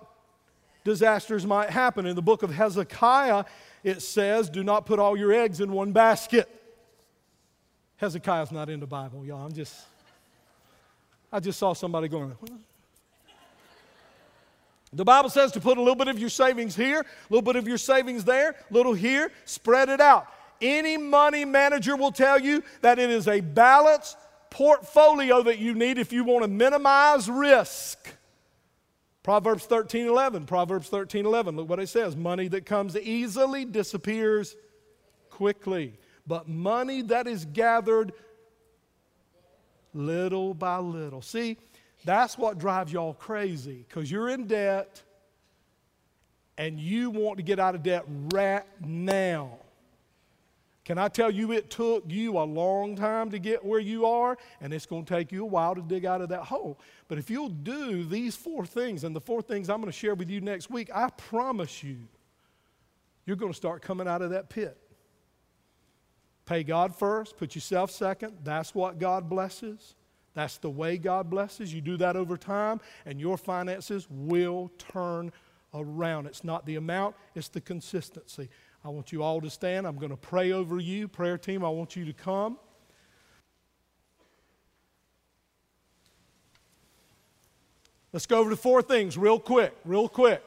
disasters 0.84 1.46
might 1.46 1.70
happen. 1.70 2.06
In 2.06 2.16
the 2.16 2.22
book 2.22 2.44
of 2.44 2.54
Hezekiah, 2.54 3.46
it 3.84 4.02
says, 4.02 4.50
Do 4.50 4.64
not 4.64 4.86
put 4.86 5.00
all 5.00 5.16
your 5.16 5.32
eggs 5.32 5.62
in 5.62 5.72
one 5.72 5.92
basket. 5.92 6.50
Hezekiah's 7.98 8.52
not 8.52 8.70
in 8.70 8.80
the 8.80 8.88
Bible, 8.88 9.26
y'all. 9.26 9.46
I'm 9.46 9.54
just, 9.54 9.76
I 11.32 11.40
just 11.40 11.58
saw 11.58 11.74
somebody 11.74 12.08
going, 12.08 12.36
The 14.96 15.04
Bible 15.04 15.30
says 15.30 15.52
to 15.54 15.60
put 15.60 15.78
a 15.78 15.82
little 15.82 15.96
bit 15.96 16.08
of 16.08 16.18
your 16.18 16.30
savings 16.30 16.76
here, 16.76 17.02
a 17.02 17.06
little 17.30 17.42
bit 17.42 17.58
of 17.58 17.68
your 17.68 17.78
savings 17.78 18.24
there, 18.24 18.52
a 18.52 18.74
little 18.74 18.94
here, 18.94 19.30
spread 19.44 19.90
it 19.90 20.00
out. 20.00 20.28
Any 20.62 20.98
money 20.98 21.44
manager 21.44 21.98
will 21.98 22.14
tell 22.14 22.40
you 22.40 22.64
that 22.82 22.98
it 22.98 23.10
is 23.10 23.28
a 23.28 23.42
balanced 23.42 24.16
portfolio 24.50 25.44
that 25.44 25.60
you 25.60 25.74
need 25.74 25.98
if 25.98 26.14
you 26.14 26.24
want 26.24 26.44
to 26.44 26.48
minimize 26.48 27.30
risk. 27.30 28.10
Proverbs 29.22 29.66
13 29.66 30.08
11. 30.08 30.46
Proverbs 30.46 30.88
13 30.88 31.26
11. 31.26 31.58
Look 31.58 31.68
what 31.68 31.80
it 31.80 31.90
says 31.90 32.16
money 32.16 32.48
that 32.48 32.66
comes 32.66 32.96
easily 32.96 33.66
disappears 33.66 34.56
quickly, 35.30 35.98
but 36.26 36.48
money 36.48 37.02
that 37.02 37.28
is 37.28 37.44
gathered 37.44 38.14
little 39.94 40.54
by 40.54 40.78
little. 40.78 41.22
See, 41.22 41.58
that's 42.06 42.38
what 42.38 42.60
drives 42.60 42.94
y'all 42.94 43.16
crazy 43.16 43.84
because 43.88 44.10
you're 44.10 44.30
in 44.30 44.46
debt 44.46 45.02
and 46.58 46.80
you 46.80 47.10
want 47.10 47.38
to 47.38 47.44
get 47.44 47.60
out 47.60 47.76
of 47.76 47.84
debt 47.84 48.06
right 48.32 48.64
now. 48.80 49.58
Can 50.86 51.00
I 51.00 51.08
tell 51.08 51.32
you, 51.32 51.52
it 51.52 51.72
took 51.72 52.04
you 52.08 52.38
a 52.38 52.46
long 52.46 52.96
time 52.96 53.32
to 53.32 53.40
get 53.40 53.66
where 53.66 53.80
you 53.80 54.06
are, 54.06 54.38
and 54.62 54.72
it's 54.72 54.86
going 54.86 55.04
to 55.04 55.14
take 55.14 55.32
you 55.32 55.42
a 55.42 55.48
while 55.48 55.74
to 55.74 55.82
dig 55.82 56.06
out 56.06 56.22
of 56.22 56.30
that 56.30 56.44
hole. 56.44 56.80
But 57.08 57.18
if 57.18 57.32
you'll 57.32 57.50
do 57.50 58.04
these 58.04 58.36
four 58.36 58.68
things, 58.68 59.04
and 59.04 59.16
the 59.16 59.20
four 59.20 59.42
things 59.42 59.68
I'm 59.68 59.82
going 59.82 59.92
to 59.92 59.98
share 59.98 60.14
with 60.14 60.30
you 60.30 60.42
next 60.42 60.70
week, 60.70 60.92
I 60.94 61.10
promise 61.10 61.84
you, 61.84 61.98
you're 63.26 63.36
going 63.36 63.52
to 63.52 63.58
start 63.58 63.82
coming 63.82 64.08
out 64.08 64.22
of 64.22 64.30
that 64.30 64.50
pit. 64.50 64.78
Pay 66.46 66.64
God 66.64 66.96
first, 66.96 67.36
put 67.36 67.56
yourself 67.56 67.90
second. 67.90 68.38
That's 68.44 68.76
what 68.76 69.00
God 69.00 69.28
blesses. 69.28 69.96
That's 70.36 70.58
the 70.58 70.70
way 70.70 70.98
God 70.98 71.30
blesses. 71.30 71.74
You 71.74 71.82
do 71.82 71.98
that 71.98 72.16
over 72.16 72.38
time, 72.38 72.82
and 73.06 73.20
your 73.20 73.38
finances 73.38 74.06
will 74.10 74.72
turn 74.78 75.32
around. 75.74 76.28
It's 76.28 76.44
not 76.44 76.66
the 76.66 76.76
amount, 76.76 77.16
it's 77.34 77.48
the 77.48 77.62
consistency. 77.62 78.50
I 78.84 78.90
want 78.90 79.12
you 79.12 79.24
all 79.24 79.42
to 79.42 79.50
stand. 79.50 79.88
I'm 79.88 79.98
going 79.98 80.12
to 80.12 80.18
pray 80.18 80.52
over 80.52 80.80
you. 80.80 81.08
Prayer 81.08 81.40
team, 81.40 81.66
I 81.66 81.70
want 81.70 81.96
you 81.96 82.06
to 82.06 82.14
come. 82.14 82.60
Let's 88.14 88.28
go 88.28 88.40
over 88.40 88.52
to 88.52 88.56
four 88.56 88.82
things 88.82 89.18
real 89.18 89.40
quick, 89.40 89.74
real 89.84 90.08
quick. 90.08 90.44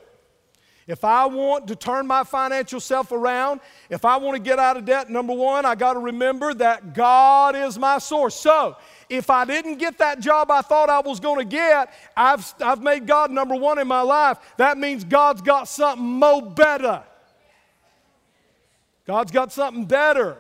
If 0.87 1.05
I 1.05 1.27
want 1.27 1.69
to 1.69 1.77
turn 1.77 2.07
my 2.07 2.25
financial 2.25 2.81
self 2.81 3.13
around, 3.13 3.61
if 3.91 4.07
I 4.07 4.17
want 4.17 4.37
to 4.37 4.43
get 4.43 4.59
out 4.59 4.79
of 4.79 4.87
debt, 4.87 5.11
number 5.11 5.35
one, 5.35 5.67
I 5.67 5.75
got 5.75 5.93
to 5.93 5.99
remember 5.99 6.55
that 6.55 6.95
God 6.95 7.55
is 7.55 7.79
my 7.79 7.99
source. 7.99 8.35
So, 8.35 8.77
if 9.09 9.31
I 9.31 9.45
didn't 9.45 9.79
get 9.79 9.99
that 9.99 10.21
job 10.21 10.51
I 10.51 10.63
thought 10.63 10.91
I 10.91 11.01
was 11.01 11.21
going 11.21 11.39
to 11.39 11.45
get, 11.45 11.93
I've, 12.17 12.53
I've 12.61 12.83
made 12.83 13.07
God 13.07 13.31
number 13.31 13.55
one 13.55 13.79
in 13.79 13.89
my 13.89 14.03
life. 14.03 14.39
That 14.57 14.79
means 14.79 15.05
God's 15.05 15.43
got 15.43 15.69
something 15.69 16.07
more 16.07 16.43
better. 16.43 17.03
God's 19.07 19.33
got 19.33 19.53
something 19.53 19.87
better. 19.87 20.37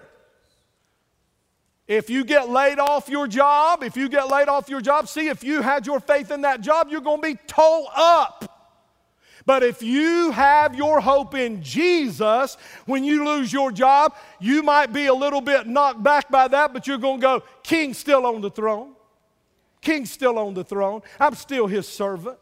If 1.86 2.10
you 2.10 2.22
get 2.22 2.50
laid 2.50 2.78
off 2.78 3.08
your 3.08 3.26
job, 3.26 3.82
if 3.82 3.96
you 3.96 4.10
get 4.10 4.28
laid 4.28 4.48
off 4.48 4.68
your 4.68 4.82
job, 4.82 5.08
see, 5.08 5.28
if 5.28 5.42
you 5.42 5.62
had 5.62 5.86
your 5.86 6.00
faith 6.00 6.30
in 6.30 6.42
that 6.42 6.60
job, 6.60 6.88
you're 6.90 7.00
going 7.00 7.22
to 7.22 7.28
be 7.28 7.38
towed 7.46 7.86
up. 7.96 8.57
But 9.48 9.62
if 9.62 9.82
you 9.82 10.30
have 10.32 10.74
your 10.74 11.00
hope 11.00 11.34
in 11.34 11.62
Jesus, 11.62 12.58
when 12.84 13.02
you 13.02 13.24
lose 13.24 13.50
your 13.50 13.72
job, 13.72 14.14
you 14.38 14.62
might 14.62 14.92
be 14.92 15.06
a 15.06 15.14
little 15.14 15.40
bit 15.40 15.66
knocked 15.66 16.02
back 16.02 16.30
by 16.30 16.48
that, 16.48 16.74
but 16.74 16.86
you're 16.86 16.98
going 16.98 17.18
to 17.18 17.22
go, 17.22 17.42
King's 17.62 17.96
still 17.96 18.26
on 18.26 18.42
the 18.42 18.50
throne. 18.50 18.92
King's 19.80 20.10
still 20.10 20.38
on 20.38 20.52
the 20.52 20.64
throne. 20.64 21.00
I'm 21.18 21.34
still 21.34 21.66
his 21.66 21.88
servant. 21.88 22.36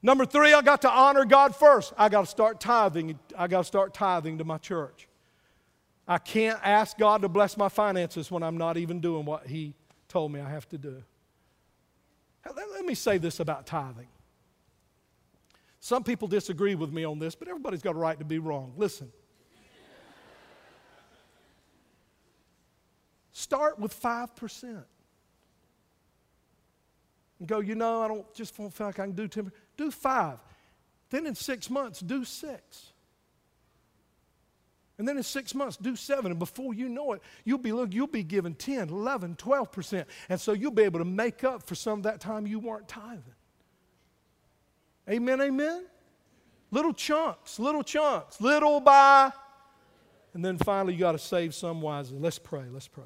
Number 0.00 0.24
three, 0.24 0.54
I 0.54 0.62
got 0.62 0.80
to 0.82 0.90
honor 0.90 1.26
God 1.26 1.54
first. 1.54 1.92
I 1.98 2.08
got 2.08 2.22
to 2.22 2.26
start 2.26 2.60
tithing. 2.60 3.18
I 3.36 3.46
got 3.46 3.58
to 3.58 3.64
start 3.64 3.92
tithing 3.92 4.38
to 4.38 4.44
my 4.44 4.56
church. 4.56 5.06
I 6.08 6.16
can't 6.16 6.58
ask 6.64 6.96
God 6.96 7.20
to 7.20 7.28
bless 7.28 7.58
my 7.58 7.68
finances 7.68 8.30
when 8.30 8.42
I'm 8.42 8.56
not 8.56 8.78
even 8.78 9.00
doing 9.00 9.26
what 9.26 9.46
He 9.46 9.74
told 10.08 10.32
me 10.32 10.40
I 10.40 10.48
have 10.48 10.66
to 10.70 10.78
do. 10.78 11.02
Let 12.56 12.86
me 12.86 12.94
say 12.94 13.18
this 13.18 13.38
about 13.38 13.66
tithing. 13.66 14.08
Some 15.80 16.04
people 16.04 16.28
disagree 16.28 16.74
with 16.74 16.92
me 16.92 17.04
on 17.04 17.18
this, 17.18 17.34
but 17.34 17.48
everybody's 17.48 17.82
got 17.82 17.96
a 17.96 17.98
right 17.98 18.18
to 18.18 18.24
be 18.24 18.38
wrong. 18.38 18.74
Listen. 18.76 19.10
Start 23.32 23.78
with 23.78 23.98
5% 23.98 24.84
and 27.40 27.48
go, 27.48 27.60
you 27.60 27.74
know, 27.74 28.02
I 28.02 28.08
don't 28.08 28.32
just 28.34 28.56
don't 28.56 28.72
feel 28.72 28.88
like 28.88 29.00
I 29.00 29.06
can 29.06 29.12
do 29.12 29.26
10%. 29.26 29.50
do 29.78 29.90
five. 29.90 30.38
Then 31.08 31.26
in 31.26 31.34
six 31.34 31.70
months, 31.70 32.00
do 32.00 32.24
six. 32.24 32.92
And 34.98 35.08
then 35.08 35.16
in 35.16 35.22
six 35.22 35.54
months, 35.54 35.78
do 35.78 35.96
seven. 35.96 36.30
And 36.30 36.38
before 36.38 36.74
you 36.74 36.90
know 36.90 37.14
it, 37.14 37.22
you'll 37.44 37.56
be, 37.56 37.72
look, 37.72 37.94
you'll 37.94 38.06
be 38.06 38.22
given 38.22 38.54
10, 38.54 38.90
11, 38.90 39.36
12%. 39.36 40.04
And 40.28 40.38
so 40.38 40.52
you'll 40.52 40.70
be 40.70 40.82
able 40.82 40.98
to 40.98 41.06
make 41.06 41.42
up 41.42 41.62
for 41.62 41.74
some 41.74 42.00
of 42.00 42.02
that 42.02 42.20
time 42.20 42.46
you 42.46 42.58
weren't 42.58 42.86
tithing. 42.86 43.34
Amen, 45.10 45.40
amen? 45.40 45.86
Little 46.70 46.92
chunks, 46.92 47.58
little 47.58 47.82
chunks, 47.82 48.40
little 48.40 48.80
by 48.80 49.32
And 50.34 50.44
then 50.44 50.56
finally, 50.58 50.94
you 50.94 51.00
got 51.00 51.12
to 51.12 51.18
save 51.18 51.54
some 51.54 51.80
wisely. 51.80 52.18
Let's 52.18 52.38
pray. 52.38 52.64
Let's 52.70 52.86
pray. 52.86 53.04